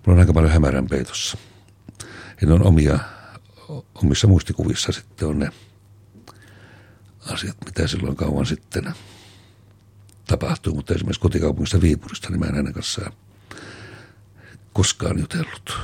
[0.05, 1.38] mulla on aika paljon hämärän peitossa.
[2.41, 2.99] Ja ne on omia,
[3.95, 5.51] omissa muistikuvissa sitten on ne
[7.33, 8.93] asiat, mitä silloin kauan sitten
[10.27, 10.73] tapahtui.
[10.73, 13.13] Mutta esimerkiksi kotikaupungista Viipurista, niin mä en hänen kanssaan
[14.73, 15.77] koskaan jutellut.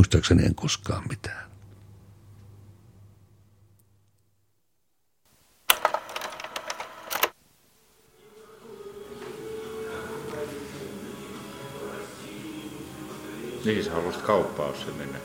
[0.00, 1.50] Muistaakseni en koskaan mitään.
[13.64, 15.18] Niin, sä haluaisit kauppaan mennä.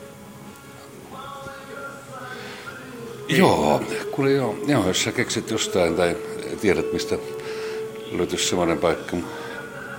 [3.28, 6.16] Joo, kuule joo, joo, jos sä keksit jostain tai
[6.60, 7.18] tiedät mistä
[8.12, 9.16] löytyisi semmoinen paikka.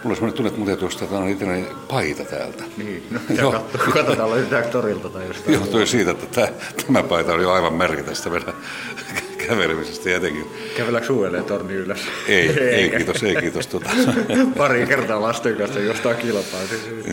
[0.04, 2.64] Mulla on semmoinen tunne, että mun täytyy ostaa itselläni paita täältä.
[2.78, 3.52] Niin, no joo.
[3.52, 5.54] Katso, katsotaan löytääkö torilta tai jostain.
[5.54, 6.48] Johtui siitä, että tämä,
[6.88, 8.54] tämä paita oli jo aivan merkitästä meidän
[9.48, 10.46] kävelemisestä jotenkin.
[10.78, 12.00] Kävelläkö uudelleen torni ylös?
[12.28, 13.68] Ei, ei kiitos, ei kiitos.
[13.68, 13.90] Tuota.
[14.58, 16.60] Pari kertaa lasten kanssa jostain kilpaa.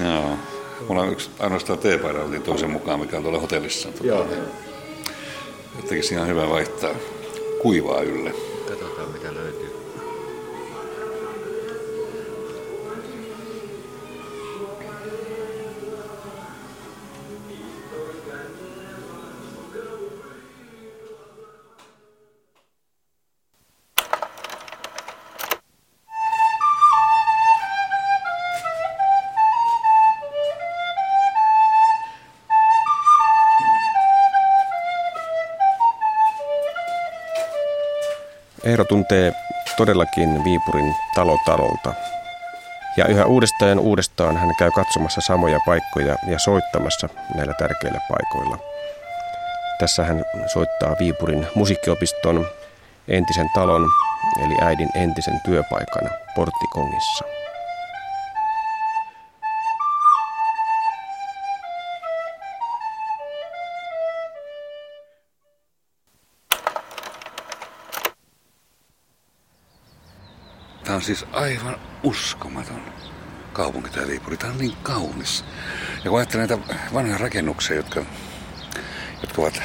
[0.04, 0.38] Joo.
[0.88, 3.88] Mulla on yksi ainoastaan teepaita otin toisen mukaan, mikä on tuolla hotellissa.
[4.02, 4.26] Joo.
[5.88, 6.94] Tekisi ihan hyvä vaihtaa
[7.62, 8.53] kuivaa ylle.
[38.74, 39.32] Eero tuntee
[39.76, 41.94] todellakin Viipurin talotalolta.
[42.96, 48.58] Ja yhä uudestaan uudestaan hän käy katsomassa samoja paikkoja ja soittamassa näillä tärkeillä paikoilla.
[49.78, 52.46] Tässä hän soittaa Viipurin musiikkiopiston
[53.08, 53.88] entisen talon,
[54.44, 57.24] eli äidin entisen työpaikan Porttikongissa.
[70.94, 72.80] Tämä on siis aivan uskomaton.
[73.52, 74.36] kaupunki tämä Viipuri.
[74.36, 75.44] Tämä on niin kaunis.
[76.04, 78.04] Ja kun ajattelen näitä vanhoja rakennuksia, jotka,
[79.20, 79.62] jotka ovat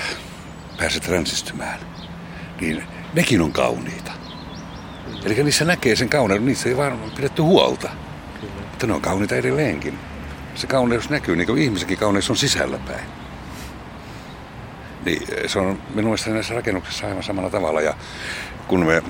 [0.78, 1.80] päässeet ränsistymään,
[2.62, 4.12] niin nekin on kauniita.
[5.26, 7.90] Eli niissä näkee sen kauneuden, niissä ei vaan pidetty huolta.
[8.42, 8.54] Kyllä.
[8.70, 10.00] Mutta ne on kauniita edelleenkin.
[10.56, 13.06] Se kauneus näkyy, niin kuin ihmisenkin kauneus on sisälläpäin.
[15.06, 17.82] Niin se on minun mielestä näissä rakennuksissa aivan samalla tavalla.
[17.82, 17.94] Ja
[18.68, 19.04] kun me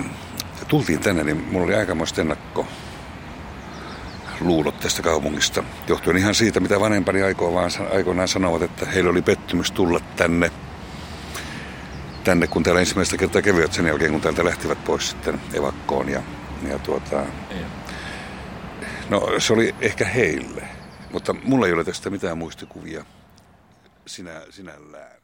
[0.70, 2.66] tultiin tänne, niin mulla oli aikamoista ennakko
[4.40, 5.64] luulot tästä kaupungista.
[5.88, 7.22] Johtuen ihan siitä, mitä vanhempani
[7.92, 10.50] aikoinaan sanovat, että heillä oli pettymys tulla tänne,
[12.24, 16.08] tänne kun täällä ensimmäistä kertaa kävivät sen jälkeen, kun täältä lähtivät pois sitten evakkoon.
[16.08, 16.22] Ja,
[16.68, 17.24] ja tuota,
[19.08, 20.62] no se oli ehkä heille,
[21.12, 23.04] mutta mulla ei ole tästä mitään muistikuvia
[24.06, 25.19] sinä, sinällään.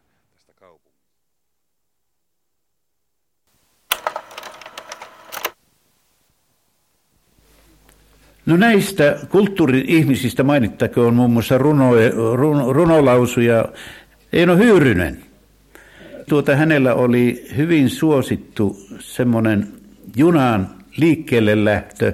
[8.46, 11.90] No näistä kulttuuri-ihmisistä mainittakoon muun muassa runo,
[12.34, 13.64] run, runolausuja
[14.32, 15.22] Eino Hyyrynen.
[16.28, 19.72] Tuota, hänellä oli hyvin suosittu semmoinen
[20.16, 22.12] junaan liikkeelle lähtö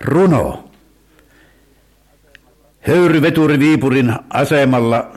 [0.00, 0.70] runo.
[2.80, 5.16] Höyryveturi Viipurin asemalla,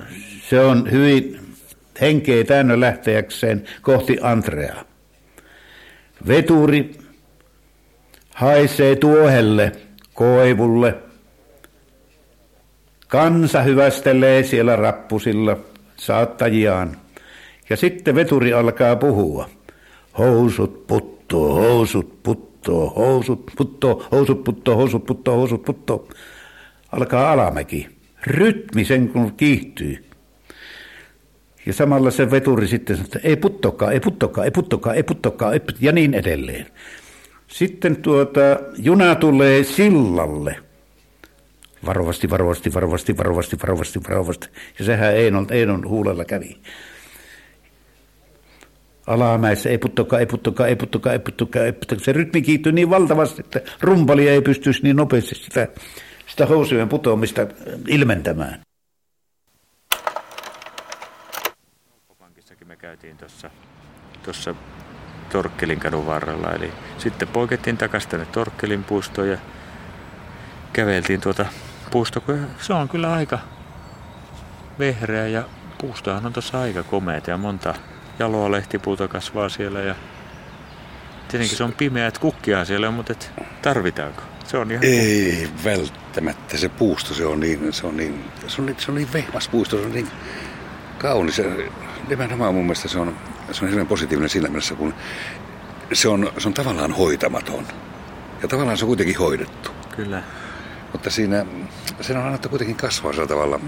[0.49, 1.39] se on hyvin
[2.01, 4.83] henkeä täynnä lähteäkseen kohti Antreaa.
[6.27, 6.97] Veturi
[8.35, 9.71] haisee tuohelle–
[10.15, 10.95] koivulle.
[13.07, 15.57] Kansa hyvästelee siellä rappusilla
[15.97, 16.97] saattajiaan.
[17.69, 19.49] Ja sitten veturi alkaa puhua.
[20.17, 26.07] Housut puttoo, housut puttoo, housut puttoo, housut puttoo, housut puttoo, housut puttoo.
[26.91, 27.87] Alkaa alamäki.
[28.27, 30.05] Rytmi sen kun kiihtyy.
[31.65, 35.51] Ja samalla se veturi sitten sanoo, että ei puttokaa, ei puttokaa, ei puttokaa, ei puttokaa,
[35.79, 36.65] ja niin edelleen.
[37.55, 38.41] Sitten tuota,
[38.77, 40.55] juna tulee sillalle.
[41.85, 44.47] Varovasti, varovasti, varovasti, varovasti, varovasti, varovasti.
[44.79, 46.61] Ja sehän Einon, Einon huulella kävi.
[49.07, 52.05] Alamäessä ei puttokaa, ei puttokaa, ei puttokaa, ei puttokaa, ei puttokaa.
[52.05, 55.67] Se rytmi kiittyy niin valtavasti, että rumpali ei pystyisi niin nopeasti sitä,
[56.27, 57.47] sitä housujen putoamista
[57.87, 58.61] ilmentämään.
[62.19, 63.17] Pankissakin me käytiin
[64.23, 64.55] tuossa
[65.35, 66.51] Torkkelin kadun varrella.
[66.51, 69.37] Eli sitten poikettiin takaisin tänne Torkkelin puistoon ja
[70.73, 71.45] käveltiin tuota
[71.91, 73.39] puusto, kun se on kyllä aika
[74.79, 75.43] vehreä ja
[75.77, 77.73] puustohan on tuossa aika komeet ja monta
[78.19, 79.95] jaloa lehtipuuta kasvaa siellä ja
[81.27, 84.21] tietenkin se on pimeä, että kukkia siellä on, mutta et tarvitaanko?
[84.45, 85.63] Se on ihan Ei kun...
[85.63, 89.13] välttämättä se puusto, se on niin, se on niin, se on niin, se on niin
[89.13, 90.07] vehmas puusto, se on niin
[90.97, 91.41] kaunis.
[92.07, 93.15] Nimenomaan mun mielestä se on
[93.51, 94.93] se on hirveän positiivinen siinä mielessä, kun
[95.93, 97.67] se on, se on tavallaan hoitamaton.
[98.41, 99.69] Ja tavallaan se on kuitenkin hoidettu.
[99.95, 100.23] Kyllä.
[100.91, 101.45] Mutta siinä,
[102.01, 103.59] sen on annettu kuitenkin kasvaa sillä tavalla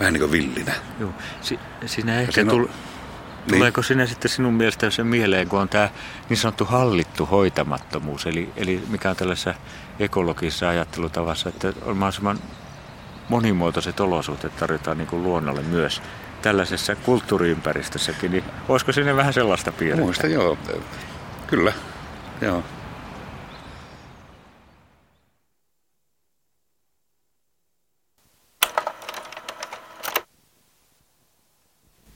[0.00, 0.72] vähän niin kuin villinä.
[1.00, 2.70] Joo, si, siinä ehkä siinä on, niin.
[3.48, 5.88] Tuleeko sinne sitten sinun mielestä se mieleen, kun on tämä
[6.28, 9.54] niin sanottu hallittu hoitamattomuus, eli, eli mikä on tällaisessa
[9.98, 12.38] ekologisessa ajattelutavassa, että on mahdollisimman
[13.28, 16.02] monimuotoiset olosuhteet tarjotaan niin kuin luonnolle myös
[16.42, 20.04] tällaisessa kulttuuriympäristössäkin, niin olisiko sinne vähän sellaista piirrettä?
[20.04, 20.58] Muista joo,
[21.46, 21.72] kyllä,
[22.40, 22.62] joo.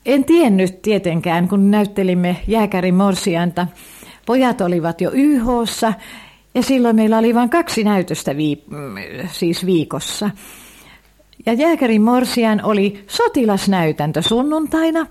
[0.07, 3.67] En tiennyt tietenkään, kun näyttelimme jääkärin morsianta.
[4.27, 5.93] Pojat olivat jo YHssa
[6.55, 10.31] ja silloin meillä oli vain kaksi näytöstä viip- siis viikossa.
[11.46, 15.07] Ja jääkärin morsian oli sotilasnäytäntö sunnuntaina.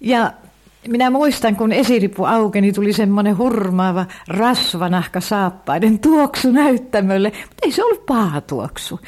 [0.00, 0.32] Ja
[0.88, 7.84] minä muistan, kun esiripu aukeni, tuli semmoinen hurmaava rasvanahka saappaiden tuoksu näyttämölle, mutta ei se
[7.84, 9.00] ollut paha tuoksu.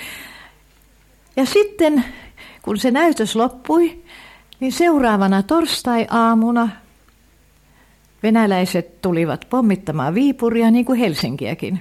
[1.37, 2.05] Ja sitten,
[2.63, 4.03] kun se näytös loppui,
[4.61, 6.69] niin seuraavana torstai-aamuna
[8.23, 11.81] venäläiset tulivat pommittamaan Viipuria, niin kuin Helsinkiäkin.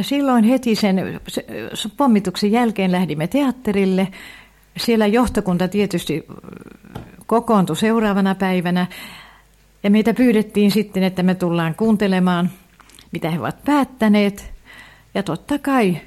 [0.00, 1.20] Ja silloin heti sen
[1.96, 4.08] pommituksen jälkeen lähdimme teatterille.
[4.76, 6.26] Siellä johtokunta tietysti
[7.26, 8.86] kokoontui seuraavana päivänä.
[9.82, 12.50] Ja meitä pyydettiin sitten, että me tullaan kuuntelemaan,
[13.12, 14.52] mitä he ovat päättäneet.
[15.14, 15.98] Ja totta kai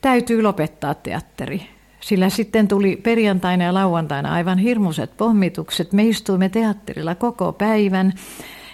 [0.00, 1.62] täytyy lopettaa teatteri.
[2.00, 5.92] Sillä sitten tuli perjantaina ja lauantaina aivan hirmuiset pommitukset.
[5.92, 8.12] Me istuimme teatterilla koko päivän.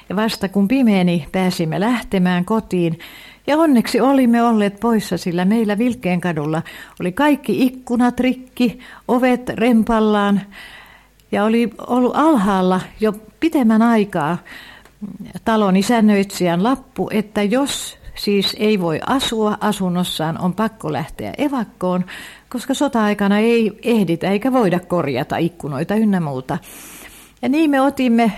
[0.08, 2.98] Ja vasta kun pimeeni, pääsimme lähtemään kotiin.
[3.48, 6.62] Ja onneksi olimme olleet poissa, sillä meillä Vilkkeen kadulla
[7.00, 8.78] oli kaikki ikkunat rikki,
[9.08, 10.40] ovet rempallaan
[11.32, 14.38] ja oli ollut alhaalla jo pitemmän aikaa
[15.44, 22.04] talon isännöitsijän lappu, että jos siis ei voi asua asunnossaan, on pakko lähteä evakkoon,
[22.48, 26.58] koska sota-aikana ei ehditä eikä voida korjata ikkunoita ynnä muuta.
[27.42, 28.32] Ja niin me otimme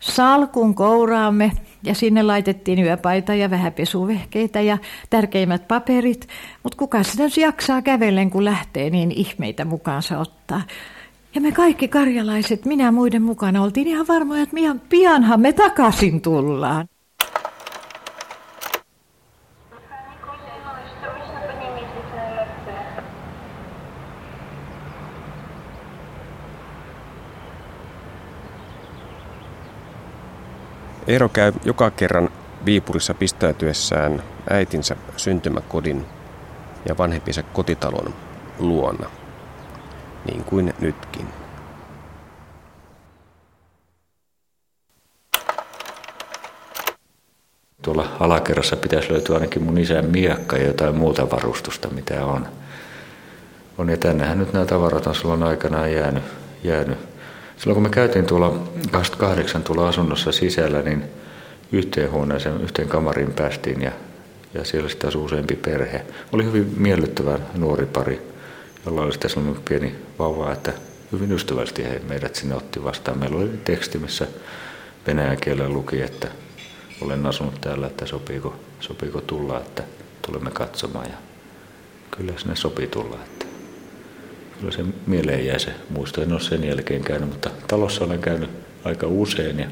[0.00, 1.52] salkun kouraamme
[1.82, 4.78] ja sinne laitettiin yöpaita ja vähän pesuvehkeitä ja
[5.10, 6.28] tärkeimmät paperit.
[6.62, 10.62] Mutta kuka sitä jaksaa kävellen, kun lähtee niin ihmeitä mukaansa ottaa.
[11.34, 14.56] Ja me kaikki karjalaiset, minä muiden mukana, oltiin ihan varmoja, että
[14.88, 16.88] pianhan me takaisin tullaan.
[31.06, 32.30] Eero käy joka kerran
[32.64, 36.06] Viipurissa pistäytyessään äitinsä syntymäkodin
[36.88, 38.14] ja vanhempiensa kotitalon
[38.58, 39.10] luona,
[40.24, 41.26] niin kuin nytkin.
[47.82, 52.48] Tuolla alakerrassa pitäisi löytyä ainakin mun isän miekka ja jotain muuta varustusta, mitä on.
[53.78, 56.24] On ja tännehän nyt nämä tavarat on silloin aikanaan jäänyt,
[56.64, 57.15] jäänyt
[57.56, 61.04] Silloin kun me käytiin tuolla 28 tuolla asunnossa sisällä, niin
[61.72, 63.92] yhteen huoneeseen, yhteen kamariin päästiin ja,
[64.54, 66.02] ja siellä asui useampi perhe.
[66.32, 68.22] Oli hyvin miellyttävä nuori pari,
[68.86, 70.72] jolla oli sitten sellainen pieni vauva, että
[71.12, 73.18] hyvin ystävällisesti he meidät sinne otti vastaan.
[73.18, 74.26] Meillä oli teksti, missä
[75.06, 76.28] venäjän kielellä luki, että
[77.00, 79.82] olen asunut täällä, että sopiiko, sopiiko tulla, että
[80.26, 81.06] tulemme katsomaan.
[81.06, 81.16] Ja
[82.10, 83.16] kyllä sinne sopii tulla.
[83.24, 83.35] Että
[84.60, 86.22] kyllä se mieleen jää se muisto.
[86.22, 88.50] En ole sen jälkeen käynyt, mutta talossa olen käynyt
[88.84, 89.66] aika usein ja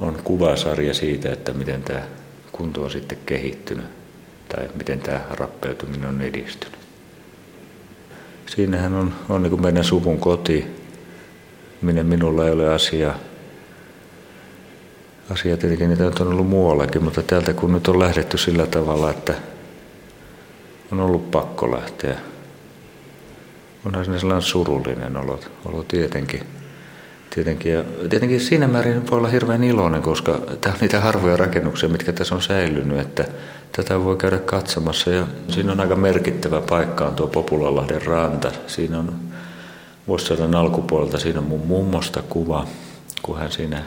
[0.00, 2.02] on kuvasarja siitä, että miten tämä
[2.52, 3.84] kunto on sitten kehittynyt
[4.48, 6.78] tai miten tämä rappeutuminen on edistynyt.
[8.46, 10.66] Siinähän on, on niin kuin meidän suvun koti,
[11.82, 13.14] minne minulla ei ole asiaa.
[15.30, 19.34] Asia tietenkin niitä on ollut muuallakin, mutta täältä kun nyt on lähdetty sillä tavalla, että
[20.92, 22.16] on ollut pakko lähteä
[23.86, 26.40] onhan sinne sellainen surullinen olo, olo tietenkin.
[27.34, 31.88] Tietenkin, ja tietenkin siinä määrin voi olla hirveän iloinen, koska tämä on niitä harvoja rakennuksia,
[31.88, 33.24] mitkä tässä on säilynyt, että
[33.72, 35.10] tätä voi käydä katsomassa.
[35.10, 38.52] Ja siinä on aika merkittävä paikka on tuo Populalahden ranta.
[38.66, 39.14] Siinä on
[40.08, 42.66] vuosisadan alkupuolelta, siinä on mun mummosta kuva,
[43.22, 43.82] kun hän siinä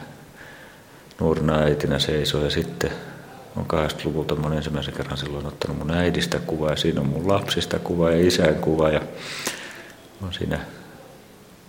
[1.20, 2.90] nuorena äitinä seisoo ja sitten
[3.56, 7.78] on 80-luvulta mun ensimmäisen kerran silloin ottanut mun äidistä kuva ja siinä on mun lapsista
[7.78, 9.00] kuva ja isän kuva ja
[10.22, 10.60] on siinä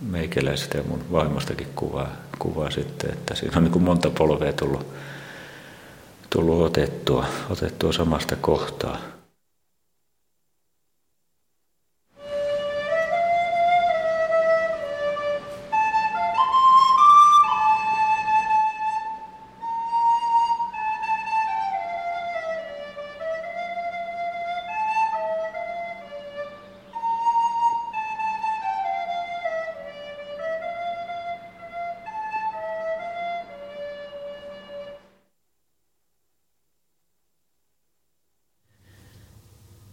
[0.00, 4.86] meikäläisestä ja mun vaimostakin kuvaa, kuvaa sitten, että siinä on niin kuin monta polvea tullut,
[6.30, 8.98] tullut otettua, otettua samasta kohtaa.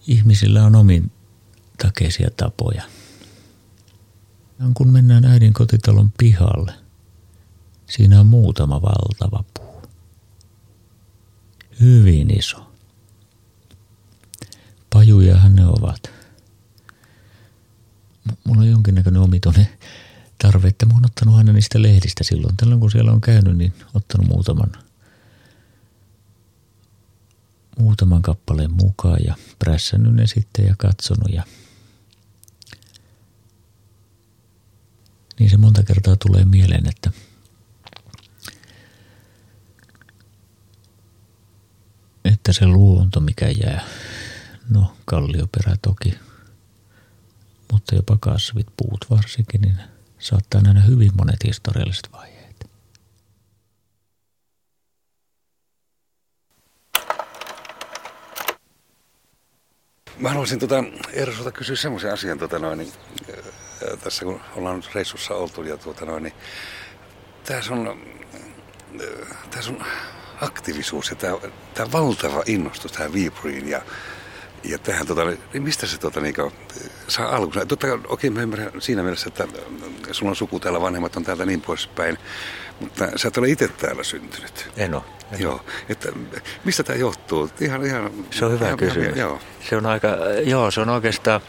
[0.10, 1.12] Ihmisillä on omin
[1.84, 2.84] takeisia tapoja.
[4.74, 6.74] Kun mennään äidin kotitalon pihalle,
[7.90, 9.82] siinä on muutama valtava puu.
[11.80, 12.72] Hyvin iso.
[14.94, 16.12] Pajujahan ne ovat.
[18.44, 19.68] Mulla on jonkinnäköinen omituinen
[20.44, 22.58] tarve, että mä oon ottanut aina niistä lehdistä silloin.
[22.58, 24.72] Tällöin kun siellä on käynyt, niin ottanut muutaman–
[27.80, 31.44] muutaman kappaleen mukaan ja prässännyt ne sitten ja katsonut ja
[35.40, 37.12] niin se monta kertaa tulee mieleen, että
[42.26, 43.86] että se luonto, mikä jää,
[44.70, 46.14] no kallioperä toki,
[47.72, 49.78] mutta jopa kasvit, puut varsinkin, niin
[50.20, 52.39] saattaa nähdä hyvin monet historialliset vaiheet.
[60.20, 62.94] Mä haluaisin tuota, Eerosulta kysyä semmoisen asian, tuota noin, niin,
[64.04, 66.34] tässä kun ollaan reissussa oltu, ja tuota noin, niin,
[67.44, 68.02] tämä sun,
[69.52, 69.84] tää sun
[70.42, 71.38] aktiivisuus ja tämä,
[71.74, 73.82] tämä valtava innostus tähän Viipuriin ja,
[74.64, 76.36] ja tähän, tota, niin mistä se tota, niin,
[77.08, 77.66] saa alkunsa?
[77.66, 79.48] Totta kai, okei, mä ymmärrän siinä mielessä, että
[80.12, 82.18] sulla on suku täällä, vanhemmat on täältä niin poispäin,
[82.80, 84.70] mutta sä et ole itse täällä syntynyt.
[84.78, 85.19] En ole.
[85.38, 86.10] Joo, että
[86.66, 87.50] mistä tämä johtuu?
[87.60, 89.08] Ihan, ihan, se on hyvä ihan, kysymys.
[89.08, 89.40] Ihan, joo.
[89.70, 90.08] Se on aika,
[90.44, 91.42] joo, se on oikeastaan,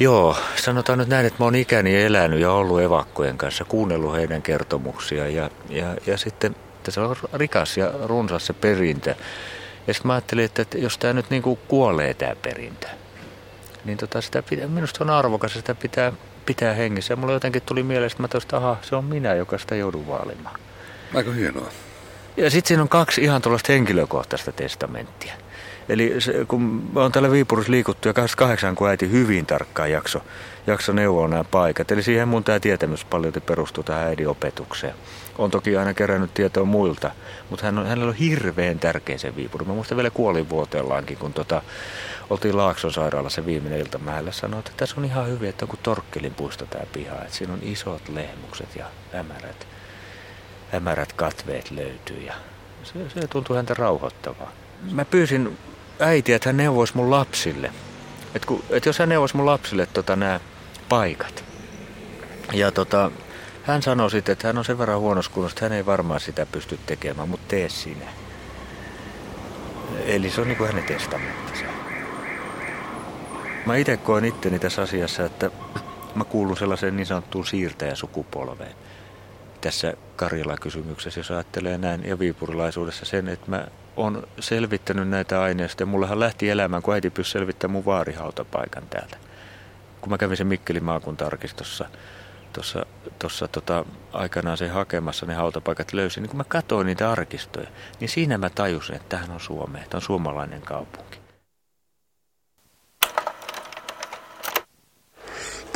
[0.00, 4.42] joo, sanotaan nyt näin, että mä oon ikäni elänyt ja ollut evakkojen kanssa, kuunnellut heidän
[4.42, 9.14] kertomuksia ja, ja, ja sitten tässä on rikas ja runsas se perintö.
[9.86, 12.86] Ja sitten mä ajattelin, että, että jos tämä nyt niin kuin kuolee tämä perintö,
[13.84, 16.12] niin tota sitä pitää, minusta on arvokas sitä pitää,
[16.46, 17.12] pitää hengissä.
[17.12, 20.06] Ja mulla jotenkin tuli mieleen, että mä tosta, aha, se on minä, joka sitä joudun
[20.06, 20.60] vaalimaan.
[21.14, 21.70] Aika hienoa.
[22.38, 25.34] Ja sitten siinä on kaksi ihan tuollaista henkilökohtaista testamenttia.
[25.88, 30.20] Eli se, kun oon täällä Viipurissa liikuttu ja 28, kun äiti hyvin tarkkaan jakso,
[30.66, 31.90] jakso neuvoa nämä paikat.
[31.90, 34.94] Eli siihen mun tämä tietämys paljon perustuu tähän äidin opetukseen.
[35.38, 37.10] On toki aina kerännyt tietoa muilta,
[37.50, 39.64] mutta hän on, hänellä on hirveän tärkeä se Viipuri.
[39.64, 41.62] Mä muistan vielä kuolinvuoteellaankin, kun tota,
[42.30, 43.98] oltiin Laakson sairaalassa viimeinen ilta.
[43.98, 47.14] Mä sanoin, että tässä on ihan hyvin, että on kuin Torkkelin puisto tämä piha.
[47.14, 49.66] Että siinä on isot lehmukset ja hämärät,
[50.72, 52.34] hämärät katveet löytyy ja
[52.82, 54.52] se, se tuntuu häntä rauhoittavaa.
[54.92, 55.58] Mä pyysin
[56.00, 57.72] äitiä, että hän neuvoisi mun lapsille.
[58.34, 60.40] Että et jos hän neuvoisi mun lapsille tota, nämä
[60.88, 61.44] paikat.
[62.52, 63.10] Ja tota,
[63.62, 66.46] hän sanoi sitten, että hän on sen verran huonossa kunnossa, että hän ei varmaan sitä
[66.46, 68.06] pysty tekemään, mutta tee sinä.
[70.04, 71.64] Eli se on niin kuin hänen testamenttinsa.
[73.66, 75.50] Mä itse koen itteni tässä asiassa, että
[76.14, 78.74] mä kuulun sellaiseen niin sanottuun siirtäjäsukupolveen.
[79.60, 85.86] Tässä Karjala-kysymyksessä, jos ajattelee näin, ja viipurilaisuudessa sen, että mä oon selvittänyt näitä aineistoja.
[85.86, 89.16] Mullehan lähti elämään, kun äiti pysyi selvittämään mun vaarihautapaikan täältä.
[90.00, 91.88] Kun mä kävin sen Mikkelin maakuntarkistossa
[92.52, 92.86] tuossa,
[93.18, 97.68] tuossa tota, aikanaan se hakemassa ne hautapaikat löysin, niin kun mä katsoin niitä arkistoja,
[98.00, 101.27] niin siinä mä tajusin, että tämähän on Suomea, tämä on suomalainen kaupunki.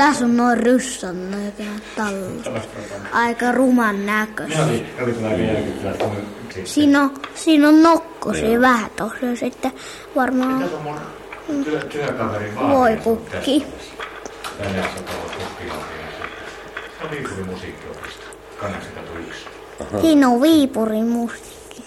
[0.03, 1.17] Tässä on noin ryssän
[1.97, 2.43] talli.
[3.13, 4.67] Aika ruman näköisiä.
[6.65, 9.73] Siinä on, siinä on nokkosia vähän tuossa sitten
[10.17, 10.71] varmaan
[12.71, 13.67] voi kukki.
[17.11, 18.25] Viipurin musiikkiopisto,
[18.61, 19.45] 81.
[20.01, 21.85] Siinä on Viipurin musiikki.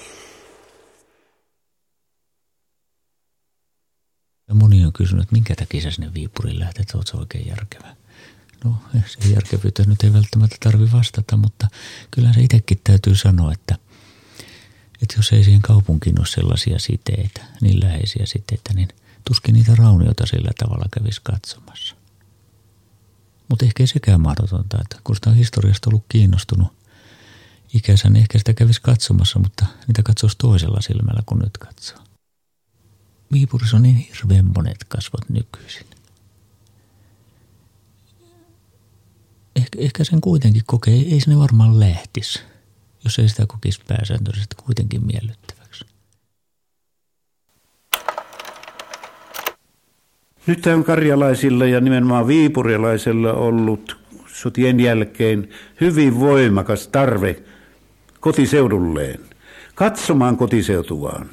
[4.47, 7.95] Ja moni on kysynyt, että minkä takia sä sinne Viipuriin lähtet, että oot oikein järkevä.
[8.63, 11.67] No, se järkevyyttä nyt ei välttämättä tarvi vastata, mutta
[12.11, 13.75] kyllä se itsekin täytyy sanoa, että,
[15.01, 18.87] että jos ei siihen kaupunkiin ole sellaisia siteitä, niin läheisiä siteitä, niin
[19.25, 21.95] tuskin niitä raunioita sillä tavalla kävisi katsomassa.
[23.49, 26.67] Mutta ehkä ei sekään mahdotonta, että kun sitä on historiasta ollut kiinnostunut
[27.73, 31.99] ikänsä, niin ehkä sitä kävisi katsomassa, mutta niitä katsoisi toisella silmällä kuin nyt katsoo.
[33.31, 35.94] Viipurissa on niin hirveän monet kasvot nykyisin.
[39.55, 42.39] Ehkä, ehkä sen kuitenkin kokee, ei sinne varmaan lähtisi,
[43.03, 45.85] jos ei sitä kokisi pääsääntöisesti kuitenkin miellyttäväksi.
[50.47, 53.97] Nyt on karjalaisilla ja nimenomaan viipurilaisilla ollut
[54.27, 55.49] sotien jälkeen
[55.81, 57.43] hyvin voimakas tarve
[58.19, 59.19] kotiseudulleen,
[59.75, 61.29] katsomaan kotiseutuaan.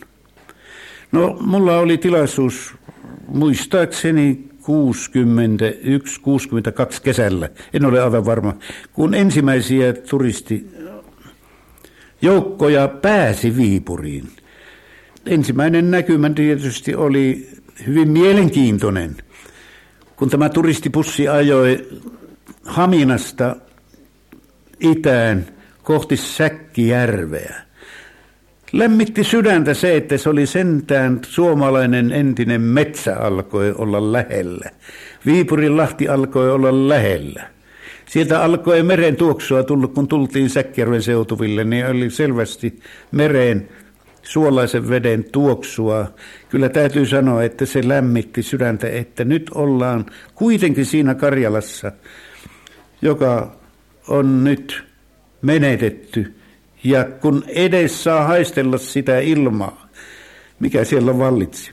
[1.12, 2.75] No, mulla oli tilaisuus
[3.29, 4.66] muistaakseni 61-62
[7.02, 8.54] kesällä, en ole aivan varma,
[8.92, 14.28] kun ensimmäisiä turistijoukkoja pääsi Viipuriin.
[15.26, 17.48] Ensimmäinen näkymä tietysti oli
[17.86, 19.16] hyvin mielenkiintoinen,
[20.16, 21.88] kun tämä turistipussi ajoi
[22.64, 23.56] Haminasta
[24.80, 25.46] itään
[25.82, 27.72] kohti Säkkijärveä.
[28.73, 34.70] Lämmitti sydäntä se, että se oli sentään suomalainen entinen metsä alkoi olla lähellä.
[35.27, 37.43] Viipurin lahti alkoi olla lähellä.
[38.07, 43.68] Sieltä alkoi meren tuoksua tullut, kun tultiin Säkkijärven seutuville, niin oli selvästi mereen
[44.23, 46.12] suolaisen veden tuoksua.
[46.49, 51.93] Kyllä täytyy sanoa, että se lämmitti sydäntä, että nyt ollaan kuitenkin siinä Karjalassa,
[53.03, 53.57] joka
[54.09, 54.85] on nyt
[55.43, 56.35] menetetty.
[56.85, 59.89] Ja kun edes saa haistella sitä ilmaa,
[60.61, 61.72] mikä siellä vallitsi.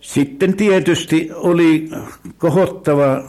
[0.00, 1.90] Sitten tietysti oli
[2.38, 3.24] kohottava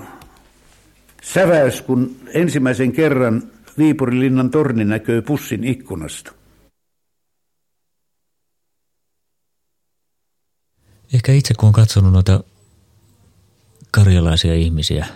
[1.22, 3.44] säväys, kun ensimmäisen kerran
[3.78, 6.32] Viipurilinnan torni näkyy pussin ikkunasta.
[11.14, 12.44] Ehkä itse kun on katsonut noita
[13.92, 15.08] karjalaisia ihmisiä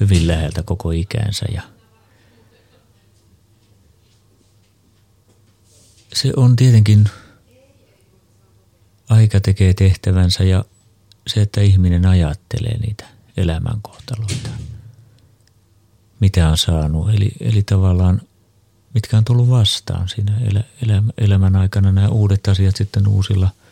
[0.00, 1.62] hyvin läheltä koko ikänsä ja
[6.14, 7.08] se on tietenkin
[9.08, 10.64] aika tekee tehtävänsä ja
[11.26, 13.04] se, että ihminen ajattelee niitä
[13.36, 14.50] elämänkohtaloita,
[16.20, 17.14] mitä on saanut.
[17.14, 18.22] Eli, eli tavallaan
[18.94, 23.48] mitkä on tullut vastaan siinä elä, elä, elämän aikana nämä uudet asiat sitten uusilla–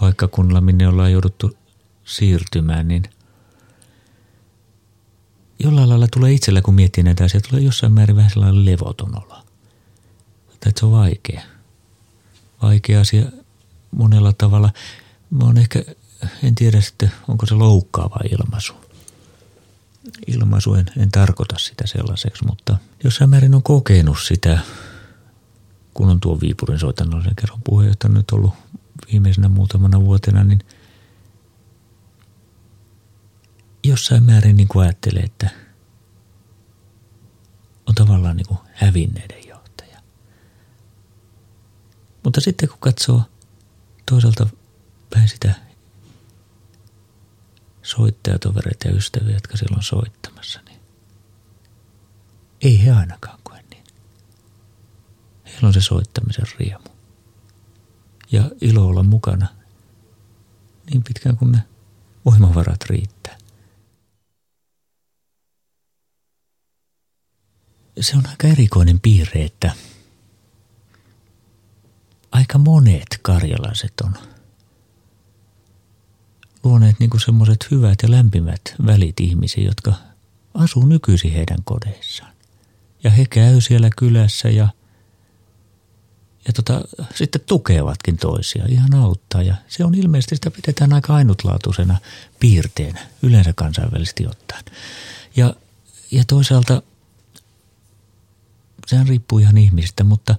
[0.00, 1.56] paikkakunnalla, minne ollaan jouduttu
[2.04, 3.02] siirtymään, niin
[5.58, 9.42] jollain lailla tulee itsellä, kun miettii näitä asioita, tulee jossain määrin vähän sellainen levoton olo.
[10.52, 11.42] Että se on vaikea.
[12.62, 13.24] Vaikea asia
[13.90, 14.72] monella tavalla,
[15.30, 15.84] mä oon ehkä,
[16.42, 18.72] en tiedä sitten, onko se loukkaava ilmaisu.
[20.26, 24.58] Ilmaisu, en, en tarkoita sitä sellaiseksi, mutta jossain määrin on kokenut sitä,
[25.94, 28.52] kun on tuo Viipurin soitanollisen kerran puheenjohtaja nyt ollut
[29.12, 30.60] viimeisenä muutamana vuotena, niin
[33.84, 35.50] jossain määrin niin kuin ajattelee, että
[37.86, 39.47] on tavallaan niin kuin hävinneiden.
[42.28, 43.22] Mutta sitten kun katsoo
[44.10, 44.48] toisaalta
[45.10, 45.54] päin sitä
[47.82, 50.80] soittajatovereita ja ystäviä, jotka silloin soittamassa, niin
[52.60, 53.84] ei he ainakaan koe niin.
[55.44, 56.88] Heillä on se soittamisen riemu.
[58.32, 59.46] Ja ilo olla mukana
[60.90, 61.62] niin pitkään kuin ne
[62.24, 63.38] voimavarat riittää.
[68.00, 69.72] Se on aika erikoinen piirre, että
[72.32, 74.14] aika monet karjalaiset on–
[76.64, 79.92] luoneet niin semmoiset hyvät ja lämpimät välit ihmisiä, jotka
[80.54, 82.32] asuu nykyisin heidän kodeissaan.
[83.04, 84.68] Ja he käy siellä kylässä ja,
[86.46, 86.80] ja tota,
[87.14, 89.42] sitten tukevatkin toisia, ihan auttaa.
[89.42, 91.98] Ja se on ilmeisesti, sitä pidetään aika ainutlaatuisena
[92.40, 94.64] piirteenä, yleensä kansainvälisesti ottaen.
[95.36, 95.54] Ja,
[96.10, 96.82] ja toisaalta
[98.88, 100.34] sehän riippuu ihan ihmisistä, mutta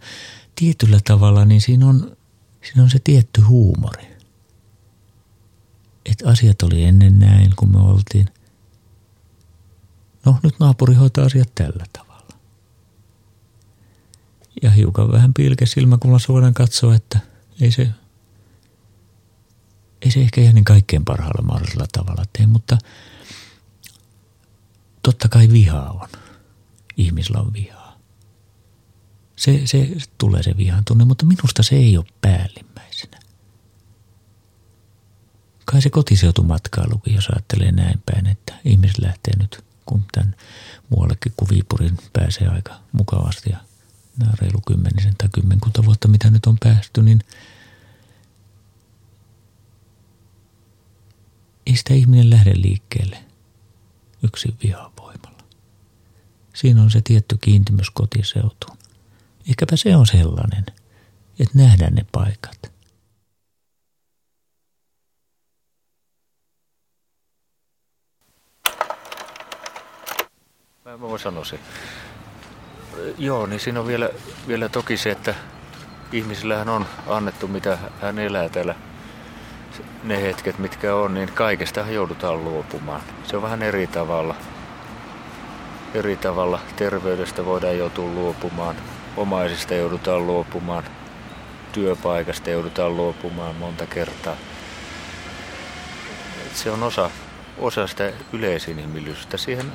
[0.56, 2.18] tietyllä tavalla niin siinä on,
[2.62, 4.10] siinä on se tietty huumori
[6.12, 8.30] että asiat oli ennen näin, kun me oltiin.
[10.26, 12.34] No, nyt naapuri hoitaa asiat tällä tavalla.
[14.62, 17.20] Ja hiukan vähän pilke silmäkulmassa voidaan katsoa, että
[17.62, 17.90] ei se,
[20.02, 22.78] ei se ehkä ihan niin kaikkein parhaalla mahdollisella tavalla tee, mutta
[25.04, 26.10] totta kai vihaa on.
[26.98, 27.79] Ihmisillä on vihaa.
[29.40, 33.20] Se, se tulee se vihan tunne, mutta minusta se ei ole päällimmäisenä
[35.72, 40.36] kai se kotiseutumatkailukin, jos ajattelee näin päin, että ihmiset lähtee nyt, kun tämän
[40.90, 43.58] muuallekin kuin Viipurin pääsee aika mukavasti ja
[44.18, 47.24] nämä reilu kymmenisen tai kymmenkunta vuotta, mitä nyt on päästy, niin
[51.66, 53.24] ei sitä ihminen lähde liikkeelle
[54.24, 55.44] yksin vihavoimalla.
[56.56, 58.79] Siinä on se tietty kiintymys kotiseutuun.
[59.50, 60.66] Ehkäpä se on sellainen,
[61.40, 62.60] että nähdään ne paikat–
[70.90, 71.60] Mä voin sanoa se.
[73.18, 74.10] Joo, niin siinä on vielä,
[74.48, 75.36] vielä toki se, että
[76.12, 78.76] ihmisillähän on annettu, mitä hän elää täällä
[80.04, 83.02] ne hetket, mitkä on, niin kaikesta joudutaan luopumaan.
[83.24, 84.36] Se on vähän eri tavalla.
[85.94, 88.76] Eri tavalla terveydestä voidaan joutua luopumaan,
[89.20, 90.84] omaisista joudutaan luopumaan,
[91.72, 94.36] työpaikasta joudutaan luopumaan monta kertaa.
[96.54, 97.12] Se on osa,
[97.58, 99.38] osa sitä yleisinhimillisyyttä.
[99.38, 99.72] Siihen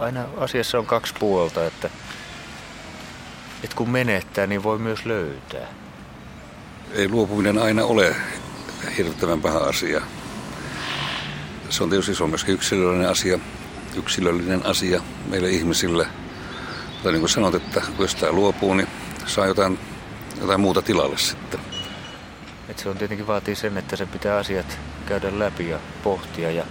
[0.00, 1.90] aina asiassa on kaksi puolta, että,
[3.64, 5.66] että kun menettää, niin voi myös löytää.
[6.92, 8.16] Ei luopuminen aina ole
[8.96, 10.02] hirvittävän paha asia.
[11.70, 13.38] Se on tietysti se on myöskin yksilöllinen asia,
[13.96, 16.06] yksilöllinen asia meille ihmisille.
[17.02, 18.88] Tai niin kuin sanot, että kun jostain luopuu, niin
[19.26, 19.78] saa jotain,
[20.40, 21.60] jotain muuta tilalle sitten.
[22.68, 26.64] Et se on tietenkin vaatii sen, että se pitää asiat käydä läpi ja pohtia ja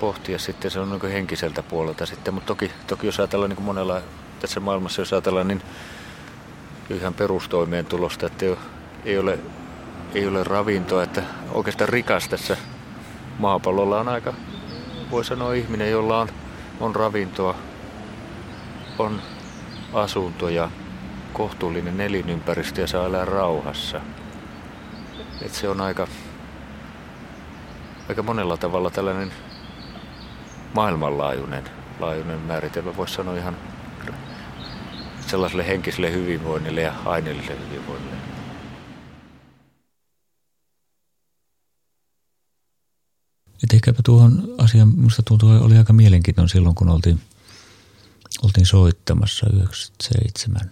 [0.00, 4.00] pohtia sitten, se on niin henkiseltä puolelta sitten, mutta toki, toki jos ajatellaan niin monella
[4.40, 5.62] tässä maailmassa, jos ajatellaan niin
[6.90, 8.56] ihan perustoimeentulosta, että ei,
[9.04, 9.38] ei, ole,
[10.14, 12.56] ei ole ravintoa, että oikeastaan rikas tässä
[13.38, 14.34] maapallolla on aika,
[15.10, 16.28] voi sanoa ihminen, jolla on,
[16.80, 17.54] on ravintoa,
[18.98, 19.22] on
[19.92, 20.70] asunto ja
[21.32, 24.00] kohtuullinen elinympäristö ja saa elää rauhassa.
[25.42, 26.08] Et se on aika,
[28.08, 29.32] aika monella tavalla tällainen
[30.74, 31.64] maailmanlaajuinen
[32.00, 33.56] laajuinen määritelmä, voisi sanoa ihan
[35.26, 38.16] sellaiselle henkiselle hyvinvoinnille ja aineelliselle hyvinvoinnille.
[43.64, 47.20] Et ehkäpä tuohon asiaan minusta tuntuu oli aika mielenkiintoinen silloin, kun oltiin,
[48.42, 50.70] oltiin soittamassa 97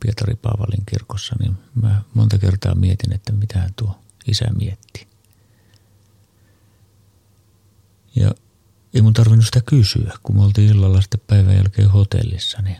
[0.00, 5.08] Pietari Paavalin kirkossa, niin mä monta kertaa mietin, että mitä tuo isä mietti.
[8.16, 8.34] Ja
[8.94, 12.76] ei mun tarvinnut sitä kysyä, kun me oltiin illalla sitten päivän jälkeen hotellissa, niin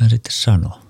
[0.00, 0.82] mä sitten sano,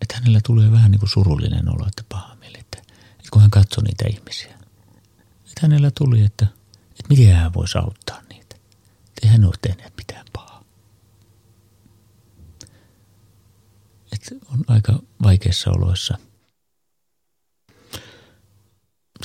[0.00, 2.78] että hänellä tulee vähän niin kuin surullinen olo, että paha mieli, että,
[3.10, 4.58] että kun hän katsoi niitä ihmisiä.
[5.58, 6.46] Että hänellä tuli, että,
[6.90, 8.56] että miten hän voisi auttaa niitä.
[9.08, 10.64] Että hän ole tehnyt mitään pahaa.
[14.52, 16.18] on aika vaikeissa oloissa.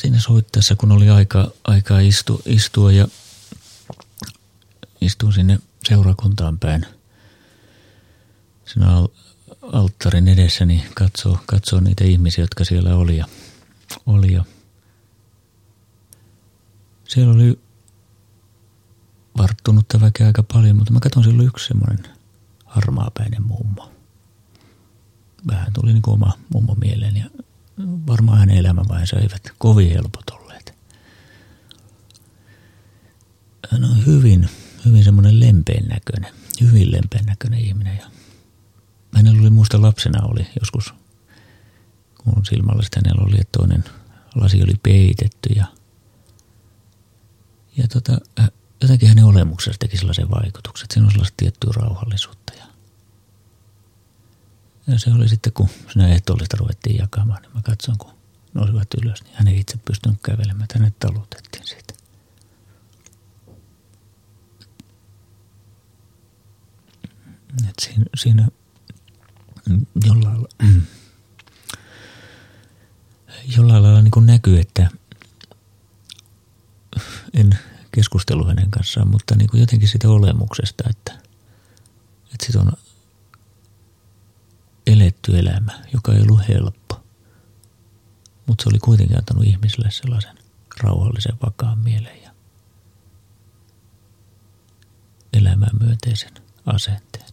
[0.01, 3.07] Siinä soittaessa, kun oli aika, aikaa istu, istua ja
[5.01, 6.85] istuin sinne seurakuntaan päin
[8.65, 8.87] siinä
[9.61, 13.17] alttarin edessä, niin katsoo, katsoo niitä ihmisiä, jotka siellä oli.
[13.17, 13.25] Ja,
[14.05, 14.45] oli ja
[17.07, 17.59] siellä oli
[19.37, 22.07] varttunutta väkeä aika paljon, mutta mä katson siellä yksi semmoinen
[22.65, 23.91] harmaapäinen mummo.
[25.47, 27.25] Vähän tuli niin kuin oma mummo mieleen ja
[28.07, 30.73] varmaan hänen elämänvaiheessa eivät kovin helpot olleet.
[33.71, 34.49] Hän on hyvin,
[34.85, 37.97] hyvin semmoinen lempeän näköinen, hyvin lempeän näköinen ihminen.
[37.97, 38.05] Ja
[39.15, 40.93] hänellä oli muista lapsena oli joskus,
[42.17, 43.83] kun silmällä hänellä oli, että toinen
[44.35, 45.65] lasi oli peitetty ja,
[47.77, 48.17] ja tota,
[48.81, 52.53] jotenkin hänen olemuksessa teki sellaisen vaikutuksen, että siinä on sellaista tiettyä rauhallisuutta.
[52.59, 52.65] Ja,
[54.87, 58.13] ja se oli sitten, kun sinä ehtoollista ruvettiin jakamaan, niin mä katson, kun
[58.53, 61.93] nousivat ylös, niin hän ei itse pystynyt kävelemään, että hänet talutettiin siitä.
[67.69, 68.47] Et siinä, siinä
[70.05, 70.47] jollain lailla,
[73.57, 74.89] jollain lailla niin näkyy, että
[77.33, 77.59] en
[77.91, 81.13] keskustelu hänen kanssaan, mutta niin kuin jotenkin sitä olemuksesta, että,
[82.33, 82.71] että sit on
[84.87, 87.03] eletty elämä, joka ei ollut helppo.
[88.45, 90.37] Mutta se oli kuitenkin antanut ihmisille sellaisen
[90.79, 92.31] rauhallisen vakaan mielen ja
[95.33, 96.31] elämään myönteisen
[96.65, 97.32] asenteen.